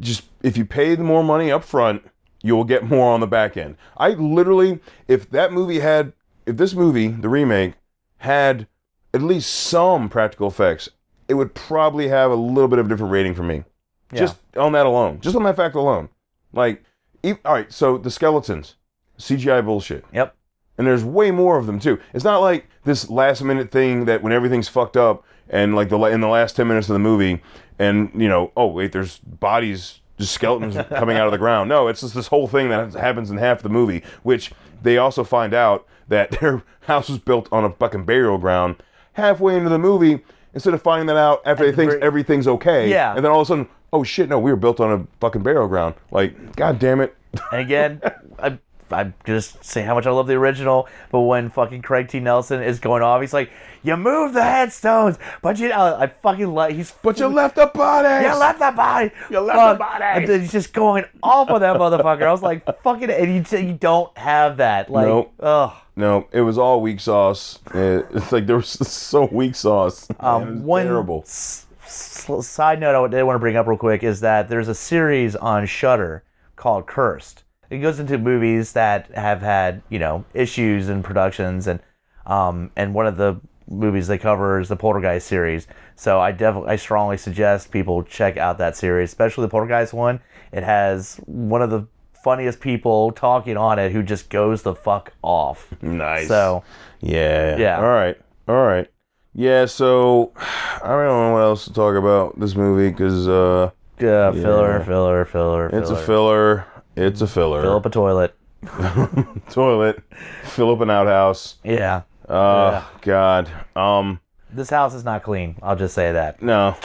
just 0.00 0.24
if 0.42 0.56
you 0.56 0.64
pay 0.64 0.94
the 0.94 1.04
more 1.04 1.24
money 1.24 1.50
up 1.50 1.64
front 1.64 2.02
you 2.42 2.54
will 2.54 2.64
get 2.64 2.84
more 2.84 3.12
on 3.12 3.20
the 3.20 3.26
back 3.26 3.56
end 3.56 3.76
I 3.96 4.10
literally 4.10 4.80
if 5.06 5.30
that 5.30 5.52
movie 5.52 5.80
had 5.80 6.12
if 6.46 6.56
this 6.56 6.74
movie 6.74 7.08
the 7.08 7.28
remake 7.28 7.74
had 8.18 8.66
at 9.14 9.22
least 9.22 9.52
some 9.52 10.08
practical 10.08 10.48
effects, 10.48 10.88
it 11.28 11.34
would 11.34 11.54
probably 11.54 12.08
have 12.08 12.30
a 12.30 12.36
little 12.36 12.68
bit 12.68 12.78
of 12.78 12.86
a 12.86 12.88
different 12.88 13.12
rating 13.12 13.34
for 13.34 13.42
me. 13.42 13.64
Yeah. 14.12 14.20
Just 14.20 14.36
on 14.56 14.72
that 14.72 14.86
alone. 14.86 15.20
Just 15.20 15.36
on 15.36 15.42
that 15.44 15.56
fact 15.56 15.74
alone. 15.74 16.08
Like, 16.52 16.82
e- 17.22 17.34
all 17.44 17.54
right, 17.54 17.72
so 17.72 17.98
the 17.98 18.10
skeletons, 18.10 18.76
CGI 19.18 19.64
bullshit. 19.64 20.04
Yep. 20.12 20.34
And 20.78 20.86
there's 20.86 21.04
way 21.04 21.30
more 21.30 21.58
of 21.58 21.66
them 21.66 21.80
too. 21.80 21.98
It's 22.14 22.24
not 22.24 22.38
like 22.38 22.68
this 22.84 23.10
last 23.10 23.42
minute 23.42 23.70
thing 23.70 24.04
that 24.04 24.22
when 24.22 24.32
everything's 24.32 24.68
fucked 24.68 24.96
up 24.96 25.24
and 25.50 25.74
like 25.74 25.88
the 25.88 25.98
in 26.04 26.20
the 26.20 26.28
last 26.28 26.56
10 26.56 26.68
minutes 26.68 26.88
of 26.88 26.92
the 26.92 27.00
movie 27.00 27.42
and 27.78 28.10
you 28.14 28.28
know, 28.28 28.52
oh 28.56 28.66
wait, 28.66 28.92
there's 28.92 29.18
bodies 29.18 30.00
just 30.18 30.32
skeletons 30.32 30.76
coming 30.90 31.16
out 31.16 31.26
of 31.26 31.32
the 31.32 31.38
ground. 31.38 31.68
No, 31.68 31.88
it's 31.88 32.00
just 32.00 32.14
this 32.14 32.26
whole 32.26 32.48
thing 32.48 32.68
that 32.70 32.92
happens 32.94 33.30
in 33.30 33.36
half 33.38 33.62
the 33.62 33.68
movie, 33.68 34.02
which 34.22 34.52
they 34.82 34.98
also 34.98 35.24
find 35.24 35.54
out 35.54 35.86
that 36.08 36.30
their 36.40 36.62
house 36.82 37.08
was 37.08 37.18
built 37.18 37.48
on 37.52 37.64
a 37.64 37.70
fucking 37.70 38.04
burial 38.04 38.38
ground 38.38 38.76
halfway 39.12 39.56
into 39.56 39.68
the 39.68 39.78
movie 39.78 40.20
instead 40.54 40.74
of 40.74 40.82
finding 40.82 41.06
that 41.06 41.16
out 41.16 41.42
after 41.44 41.64
they 41.64 41.74
think 41.74 41.90
very- 41.90 42.02
everything's 42.02 42.46
okay. 42.48 42.88
Yeah. 42.88 43.14
And 43.14 43.24
then 43.24 43.30
all 43.30 43.40
of 43.40 43.46
a 43.46 43.48
sudden, 43.48 43.68
oh 43.92 44.02
shit, 44.04 44.28
no, 44.28 44.38
we 44.38 44.50
were 44.50 44.56
built 44.56 44.80
on 44.80 44.92
a 44.92 45.06
fucking 45.20 45.42
burial 45.42 45.68
ground. 45.68 45.94
Like, 46.10 46.56
god 46.56 46.78
damn 46.78 47.00
it. 47.00 47.14
And 47.52 47.60
again, 47.60 48.00
I 48.38 48.58
I 48.90 49.12
just 49.24 49.64
say 49.64 49.82
how 49.82 49.94
much 49.94 50.06
I 50.06 50.10
love 50.10 50.26
the 50.26 50.34
original, 50.34 50.88
but 51.10 51.20
when 51.20 51.50
fucking 51.50 51.82
Craig 51.82 52.08
T. 52.08 52.20
Nelson 52.20 52.62
is 52.62 52.78
going 52.80 53.02
off, 53.02 53.20
he's 53.20 53.32
like, 53.32 53.50
"You 53.82 53.96
move 53.96 54.32
the 54.34 54.42
headstones, 54.42 55.18
but 55.42 55.58
you," 55.58 55.72
I 55.72 56.06
fucking 56.22 56.52
like 56.54 56.74
he's. 56.74 56.92
But 57.02 57.18
you 57.18 57.26
left 57.28 57.56
the 57.56 57.66
bodies. 57.66 58.26
You 58.28 58.34
left 58.38 58.58
the 58.58 58.70
body. 58.70 59.10
You 59.30 59.40
left 59.40 59.58
Fuck. 59.58 59.74
the 59.74 59.78
body. 59.78 60.04
And 60.04 60.26
then 60.28 60.40
he's 60.40 60.52
just 60.52 60.72
going 60.72 61.04
off 61.22 61.50
on 61.50 61.60
that 61.60 61.76
motherfucker. 61.76 62.22
I 62.22 62.32
was 62.32 62.42
like, 62.42 62.64
fucking, 62.82 63.10
and 63.10 63.50
you, 63.50 63.58
you 63.58 63.72
don't 63.74 64.16
have 64.18 64.56
that. 64.58 64.90
Like, 64.90 65.06
Nope. 65.06 65.32
ugh. 65.40 65.72
No, 65.96 66.28
it 66.30 66.42
was 66.42 66.58
all 66.58 66.80
weak 66.80 67.00
sauce. 67.00 67.58
It's 67.74 68.30
like 68.32 68.46
there 68.46 68.56
was 68.56 68.68
so 68.88 69.26
weak 69.32 69.54
sauce. 69.56 70.06
Um, 70.20 70.62
one 70.64 70.86
terrible. 70.86 71.22
s- 71.26 71.66
s- 71.84 72.26
side 72.46 72.78
note 72.80 72.94
I 73.04 73.08
did 73.08 73.22
want 73.24 73.34
to 73.34 73.40
bring 73.40 73.56
up 73.56 73.66
real 73.66 73.76
quick 73.78 74.04
is 74.04 74.20
that 74.20 74.48
there's 74.48 74.68
a 74.68 74.74
series 74.76 75.34
on 75.34 75.66
Shudder 75.66 76.22
called 76.54 76.86
Cursed. 76.86 77.42
It 77.70 77.78
goes 77.78 77.98
into 78.00 78.18
movies 78.18 78.72
that 78.72 79.10
have 79.14 79.42
had 79.42 79.82
you 79.88 79.98
know 79.98 80.24
issues 80.34 80.88
in 80.88 81.02
productions 81.02 81.66
and 81.66 81.80
um 82.26 82.70
and 82.76 82.94
one 82.94 83.06
of 83.06 83.16
the 83.16 83.40
movies 83.70 84.06
they 84.06 84.18
cover 84.18 84.58
is 84.60 84.68
the 84.68 84.76
Poltergeist 84.76 85.26
series. 85.26 85.66
So 85.94 86.20
I 86.20 86.32
definitely, 86.32 86.70
I 86.70 86.76
strongly 86.76 87.18
suggest 87.18 87.70
people 87.70 88.02
check 88.02 88.36
out 88.38 88.56
that 88.58 88.76
series, 88.76 89.10
especially 89.10 89.42
the 89.42 89.50
Poltergeist 89.50 89.92
one. 89.92 90.20
It 90.52 90.62
has 90.62 91.20
one 91.26 91.60
of 91.60 91.68
the 91.70 91.86
funniest 92.24 92.60
people 92.60 93.12
talking 93.12 93.56
on 93.56 93.78
it 93.78 93.92
who 93.92 94.02
just 94.02 94.30
goes 94.30 94.62
the 94.62 94.74
fuck 94.74 95.12
off. 95.22 95.68
Nice. 95.82 96.28
So 96.28 96.62
Yeah. 97.00 97.56
Yeah. 97.58 97.76
All 97.78 97.88
right. 97.88 98.18
All 98.48 98.66
right. 98.66 98.88
Yeah. 99.34 99.66
So 99.66 100.32
I 100.36 100.88
don't 100.88 101.06
know 101.06 101.32
what 101.34 101.42
else 101.42 101.64
to 101.66 101.72
talk 101.72 101.94
about 101.96 102.40
this 102.40 102.56
movie 102.56 102.90
because 102.90 103.28
uh, 103.28 103.70
filler, 103.98 104.78
Yeah. 104.78 104.84
filler, 104.84 105.24
filler, 105.26 105.68
it's 105.72 105.90
a 105.90 105.96
filler. 105.96 106.64
It's 107.00 107.20
a 107.20 107.26
filler. 107.26 107.62
Fill 107.62 107.76
up 107.76 107.86
a 107.86 107.90
toilet. 107.90 108.34
Toilet. 109.50 110.02
Fill 110.44 110.72
up 110.72 110.80
an 110.80 110.90
outhouse. 110.90 111.56
Yeah. 111.62 112.02
Oh 112.28 112.90
God. 113.02 113.48
Um. 113.76 114.20
This 114.50 114.70
house 114.70 114.94
is 114.94 115.04
not 115.04 115.22
clean. 115.22 115.56
I'll 115.62 115.76
just 115.76 115.94
say 115.94 116.10
that. 116.12 116.42
No. 116.42 116.72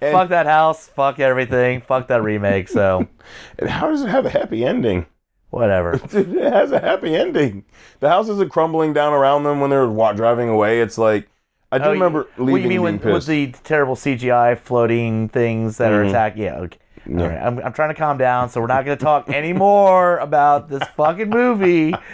fuck 0.00 0.28
that 0.30 0.46
house. 0.46 0.88
Fuck 0.88 1.18
everything. 1.20 1.80
fuck 1.80 2.08
that 2.08 2.22
remake. 2.22 2.68
So 2.68 3.06
And 3.58 3.70
how 3.70 3.88
does 3.88 4.02
it 4.02 4.08
have 4.08 4.26
a 4.26 4.30
happy 4.30 4.64
ending? 4.64 5.06
whatever. 5.50 6.00
it 6.12 6.52
has 6.52 6.72
a 6.72 6.80
happy 6.80 7.14
ending. 7.14 7.62
The 8.00 8.08
house 8.08 8.28
isn't 8.30 8.50
crumbling 8.50 8.94
down 8.94 9.12
around 9.12 9.44
them 9.44 9.60
when 9.60 9.68
they're 9.68 9.86
driving 10.14 10.48
away. 10.48 10.80
It's 10.80 10.96
like 10.96 11.28
I 11.70 11.76
do 11.78 11.84
Oh, 11.84 11.92
remember 11.92 12.26
leaving 12.38 12.52
what 12.52 12.56
do 12.58 12.62
you 12.62 12.68
mean 12.68 12.82
with, 12.82 13.04
with 13.04 13.26
the 13.26 13.52
terrible 13.62 13.94
CGI 13.94 14.58
floating 14.58 15.28
things 15.28 15.76
that 15.78 15.92
are 15.92 16.04
Mhm. 16.04 16.08
attack? 16.08 16.34
Yeah. 16.36 16.56
Okay. 16.56 16.78
Yeah. 17.06 17.22
All 17.22 17.28
right. 17.28 17.38
I'm, 17.38 17.58
I'm 17.58 17.72
trying 17.72 17.90
to 17.90 17.94
calm 17.94 18.18
down, 18.18 18.48
so 18.48 18.60
we're 18.60 18.66
not 18.66 18.84
going 18.84 18.96
to 18.96 19.04
talk 19.04 19.28
anymore 19.28 20.18
about 20.18 20.68
this 20.68 20.82
fucking 20.96 21.30
movie. 21.30 21.94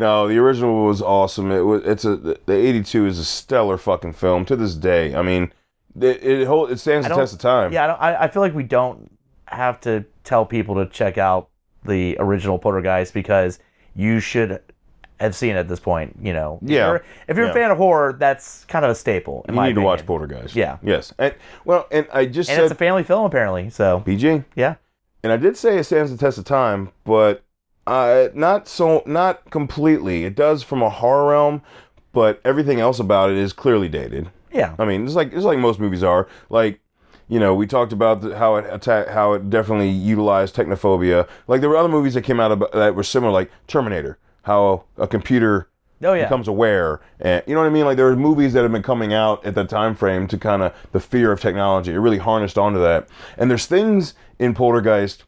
No, 0.00 0.28
the 0.28 0.38
original 0.38 0.84
was 0.84 1.02
awesome. 1.02 1.50
It 1.50 1.62
was 1.62 1.82
it's 1.84 2.04
a 2.04 2.16
the 2.16 2.38
'82 2.48 3.06
is 3.06 3.18
a 3.18 3.24
stellar 3.24 3.76
fucking 3.76 4.12
film 4.12 4.44
to 4.44 4.56
this 4.56 4.74
day. 4.74 5.14
I 5.14 5.22
mean, 5.22 5.52
it 6.00 6.22
it, 6.22 6.46
hold, 6.46 6.70
it 6.70 6.78
stands 6.78 7.06
I 7.06 7.10
the 7.10 7.16
test 7.16 7.32
of 7.34 7.40
time. 7.40 7.72
Yeah, 7.72 7.84
I, 7.84 7.86
don't, 7.86 8.00
I, 8.00 8.22
I 8.24 8.28
feel 8.28 8.42
like 8.42 8.54
we 8.54 8.62
don't 8.62 9.10
have 9.46 9.80
to 9.80 10.04
tell 10.24 10.46
people 10.46 10.76
to 10.76 10.86
check 10.86 11.18
out 11.18 11.48
the 11.84 12.16
original 12.20 12.58
Poltergeist 12.58 13.12
because 13.12 13.58
you 13.94 14.20
should 14.20 14.62
have 15.20 15.34
seen 15.34 15.56
at 15.56 15.68
this 15.68 15.80
point. 15.80 16.16
You 16.22 16.32
know, 16.32 16.58
If 16.62 16.70
Yeah. 16.70 16.86
you're- 16.88 17.00
If 17.26 17.36
you're 17.36 17.46
Yeah. 17.46 17.50
a 17.52 17.54
fan 17.54 17.70
of 17.70 17.78
horror, 17.78 18.14
that's 18.18 18.64
kind 18.66 18.84
of 18.84 18.90
a 18.90 18.94
staple. 18.94 19.44
In 19.48 19.54
you 19.54 19.62
need 19.62 19.74
to 19.74 19.80
watch 19.80 20.00
opinion. 20.02 20.28
Poltergeist. 20.28 20.56
Yeah. 20.56 20.76
Yes. 20.82 21.12
And 21.18 21.34
well, 21.64 21.86
and 21.90 22.06
I 22.12 22.26
just 22.26 22.48
And 22.50 22.56
said 22.56 22.64
it's 22.64 22.72
a 22.72 22.76
family 22.76 23.02
film, 23.02 23.24
apparently. 23.24 23.70
So 23.70 24.00
PG, 24.04 24.44
yeah, 24.54 24.74
and 25.22 25.32
I 25.32 25.36
did 25.36 25.56
say 25.56 25.78
it 25.78 25.84
stands 25.84 26.10
the 26.10 26.16
test 26.18 26.38
of 26.38 26.44
time, 26.44 26.90
but 27.04 27.42
uh, 27.86 28.28
not 28.34 28.68
so 28.68 29.02
not 29.06 29.50
completely. 29.50 30.24
It 30.24 30.34
does 30.36 30.62
from 30.62 30.82
a 30.82 30.90
horror 30.90 31.30
realm, 31.30 31.62
but 32.12 32.40
everything 32.44 32.80
else 32.80 32.98
about 33.00 33.30
it 33.30 33.36
is 33.36 33.52
clearly 33.52 33.88
dated. 33.88 34.28
yeah, 34.52 34.74
I 34.78 34.84
mean, 34.84 35.04
it's 35.04 35.14
like 35.14 35.32
it's 35.32 35.44
like 35.44 35.58
most 35.58 35.78
movies 35.80 36.02
are. 36.04 36.26
Like, 36.50 36.80
you 37.28 37.38
know, 37.40 37.54
we 37.54 37.66
talked 37.66 37.92
about 37.92 38.20
the, 38.22 38.36
how 38.38 38.56
it 38.56 38.66
attack, 38.70 39.08
how 39.08 39.32
it 39.34 39.50
definitely 39.50 39.88
utilized 39.90 40.54
technophobia. 40.54 41.26
Like 41.46 41.60
there 41.60 41.68
were 41.70 41.76
other 41.76 41.88
movies 41.88 42.14
that 42.14 42.22
came 42.22 42.40
out 42.40 42.52
about, 42.52 42.72
that 42.72 42.94
were 42.94 43.02
similar, 43.02 43.32
like 43.32 43.50
Terminator, 43.66 44.18
how 44.48 44.84
a 44.96 45.06
computer 45.06 45.68
oh 46.02 46.12
yeah, 46.14 46.24
becomes 46.24 46.48
aware, 46.48 47.00
and 47.20 47.42
you 47.46 47.54
know 47.54 47.60
what 47.60 47.66
I 47.66 47.70
mean. 47.70 47.84
Like 47.84 47.96
there 47.96 48.08
are 48.08 48.16
movies 48.16 48.52
that 48.54 48.62
have 48.62 48.72
been 48.72 48.82
coming 48.82 49.12
out 49.12 49.44
at 49.46 49.54
that 49.54 49.68
time 49.68 49.94
frame 49.94 50.26
to 50.28 50.36
kind 50.36 50.62
of 50.62 50.74
the 50.92 51.00
fear 51.00 51.30
of 51.30 51.40
technology. 51.40 51.92
It 51.92 51.98
really 51.98 52.18
harnessed 52.18 52.58
onto 52.58 52.80
that. 52.80 53.08
And 53.36 53.48
there's 53.50 53.66
things 53.66 54.14
in 54.40 54.54
Poltergeist, 54.54 55.24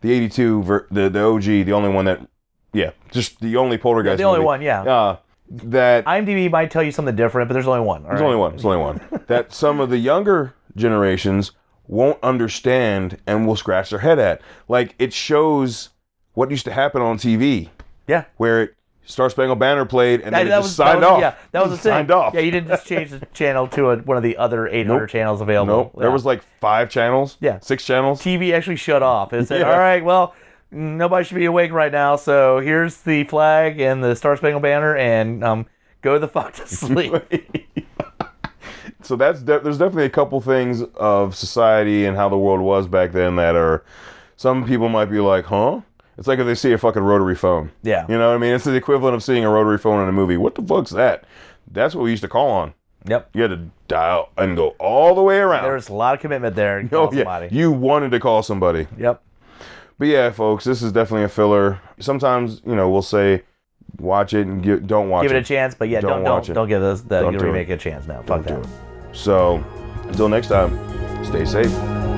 the 0.00 0.10
'82, 0.12 0.62
ver- 0.64 0.86
the 0.90 1.08
the 1.08 1.20
OG, 1.22 1.44
the 1.66 1.72
only 1.72 1.90
one 1.90 2.04
that, 2.06 2.26
yeah, 2.72 2.90
just 3.12 3.40
the 3.40 3.56
only 3.56 3.78
Poltergeist. 3.78 4.18
the 4.18 4.24
only 4.24 4.38
movie, 4.38 4.46
one. 4.46 4.62
Yeah, 4.62 4.82
Uh, 4.82 5.16
that 5.48 6.04
IMDb 6.06 6.50
might 6.50 6.70
tell 6.70 6.82
you 6.82 6.92
something 6.92 7.14
different, 7.14 7.48
but 7.48 7.54
there's 7.54 7.68
only 7.68 7.80
one. 7.86 8.02
there's 8.02 8.20
right? 8.20 8.26
only 8.26 8.36
one. 8.38 8.52
There's 8.52 8.64
only 8.64 8.78
one. 8.78 9.00
that 9.26 9.52
some 9.52 9.80
of 9.80 9.90
the 9.90 9.98
younger 9.98 10.54
generations 10.76 11.52
won't 11.86 12.18
understand 12.22 13.18
and 13.26 13.46
will 13.46 13.56
scratch 13.56 13.90
their 13.90 13.98
head 13.98 14.18
at. 14.18 14.40
Like 14.66 14.94
it 14.98 15.12
shows 15.12 15.90
what 16.34 16.50
used 16.50 16.64
to 16.64 16.72
happen 16.72 17.02
on 17.02 17.18
TV, 17.18 17.68
Yeah. 18.06 18.24
where 18.36 18.62
it 18.62 18.74
Star 19.04 19.28
Spangled 19.28 19.58
Banner 19.58 19.84
played 19.84 20.20
and 20.20 20.32
then 20.34 20.46
it 20.46 20.50
just 20.50 20.76
that 20.76 20.84
signed 20.84 21.00
was, 21.00 21.08
off. 21.08 21.20
Yeah, 21.20 21.34
that 21.50 21.62
was 21.62 21.70
the 21.72 21.76
thing. 21.76 21.90
Signed 21.90 22.10
off. 22.12 22.34
Yeah, 22.34 22.40
you 22.40 22.50
didn't 22.52 22.68
just 22.68 22.86
change 22.86 23.10
the 23.10 23.18
channel 23.34 23.66
to 23.68 23.90
a, 23.90 23.96
one 23.98 24.16
of 24.16 24.22
the 24.22 24.36
other 24.36 24.68
800 24.68 25.00
Nope. 25.00 25.08
channels 25.08 25.40
available. 25.40 25.90
Nope. 25.92 25.92
There 25.98 26.10
was 26.10 26.24
like 26.24 26.42
five 26.60 26.88
channels. 26.88 27.36
Yeah. 27.40 27.58
Six 27.60 27.84
channels. 27.84 28.22
TV 28.22 28.52
actually 28.54 28.76
shut 28.76 29.02
off. 29.02 29.32
It 29.32 29.46
said, 29.48 29.60
Yeah. 29.62 29.72
"All 29.72 29.78
right, 29.78 30.04
well, 30.04 30.34
nobody 30.70 31.24
should 31.24 31.34
be 31.36 31.46
awake 31.46 31.72
right 31.72 31.90
now. 31.90 32.14
So 32.16 32.60
here's 32.60 32.98
the 32.98 33.24
flag 33.24 33.80
and 33.80 34.04
the 34.04 34.14
Star 34.14 34.36
Spangled 34.36 34.62
Banner, 34.62 34.96
and 34.96 35.42
um, 35.42 35.66
go 36.00 36.18
the 36.20 36.28
fuck 36.28 36.54
to 36.54 36.66
sleep." 36.68 37.12
so 39.02 39.16
that's 39.16 39.42
de- 39.42 39.60
there's 39.60 39.78
definitely 39.78 40.04
a 40.04 40.10
couple 40.10 40.40
things 40.40 40.82
of 40.94 41.34
society 41.34 42.04
and 42.06 42.16
how 42.16 42.28
the 42.28 42.38
world 42.38 42.60
was 42.60 42.86
back 42.86 43.10
then 43.12 43.34
that 43.36 43.56
are 43.56 43.84
some 44.36 44.64
people 44.66 44.88
might 44.88 45.06
be 45.06 45.18
like, 45.20 45.44
huh? 45.46 45.80
It's 46.18 46.28
like 46.28 46.38
if 46.38 46.46
they 46.46 46.54
see 46.54 46.72
a 46.72 46.78
fucking 46.78 47.02
rotary 47.02 47.34
phone. 47.34 47.72
Yeah. 47.82 48.06
You 48.08 48.18
know 48.18 48.28
what 48.28 48.34
I 48.34 48.38
mean? 48.38 48.54
It's 48.54 48.64
the 48.64 48.74
equivalent 48.74 49.14
of 49.14 49.22
seeing 49.22 49.44
a 49.44 49.50
rotary 49.50 49.78
phone 49.78 50.02
in 50.02 50.08
a 50.08 50.12
movie. 50.12 50.36
What 50.36 50.54
the 50.54 50.62
fuck's 50.62 50.90
that? 50.90 51.24
That's 51.70 51.94
what 51.94 52.04
we 52.04 52.10
used 52.10 52.22
to 52.22 52.28
call 52.28 52.50
on. 52.50 52.74
Yep. 53.06 53.30
You 53.34 53.42
had 53.42 53.50
to 53.50 53.70
dial 53.88 54.30
and 54.36 54.56
go 54.56 54.68
all 54.78 55.14
the 55.14 55.22
way 55.22 55.38
around. 55.38 55.64
There 55.64 55.74
was 55.74 55.88
a 55.88 55.94
lot 55.94 56.14
of 56.14 56.20
commitment 56.20 56.54
there. 56.54 56.80
oh 56.84 56.88
call 56.88 57.14
yeah, 57.14 57.20
somebody. 57.20 57.54
you 57.54 57.72
wanted 57.72 58.10
to 58.10 58.20
call 58.20 58.42
somebody. 58.42 58.86
Yep. 58.98 59.22
But 59.98 60.08
yeah, 60.08 60.30
folks, 60.30 60.64
this 60.64 60.82
is 60.82 60.92
definitely 60.92 61.24
a 61.24 61.28
filler. 61.28 61.80
Sometimes 61.98 62.60
you 62.66 62.74
know 62.74 62.90
we'll 62.90 63.02
say, 63.02 63.42
watch 63.98 64.34
it 64.34 64.46
and 64.46 64.62
give, 64.62 64.86
don't 64.86 65.08
watch 65.08 65.24
it. 65.24 65.28
Give 65.28 65.36
it 65.36 65.40
a 65.40 65.44
chance, 65.44 65.74
but 65.74 65.88
yeah, 65.88 66.00
Don't 66.00 66.22
don't 66.22 66.24
don't 66.24 66.48
it. 66.48 66.52
don't, 66.54 66.68
give 66.68 66.80
this 66.80 67.02
the 67.02 67.20
Don't 67.20 67.38
do 67.38 67.44
remake 67.44 67.68
a 67.70 67.76
chance. 67.76 68.06
now. 68.06 68.22
fuck 68.22 68.44
that. 68.44 68.58
it. 68.60 68.66
So 69.12 69.64
until 70.04 70.28
next 70.28 70.48
time, 70.48 70.76
stay 71.24 71.44
safe. 71.44 72.11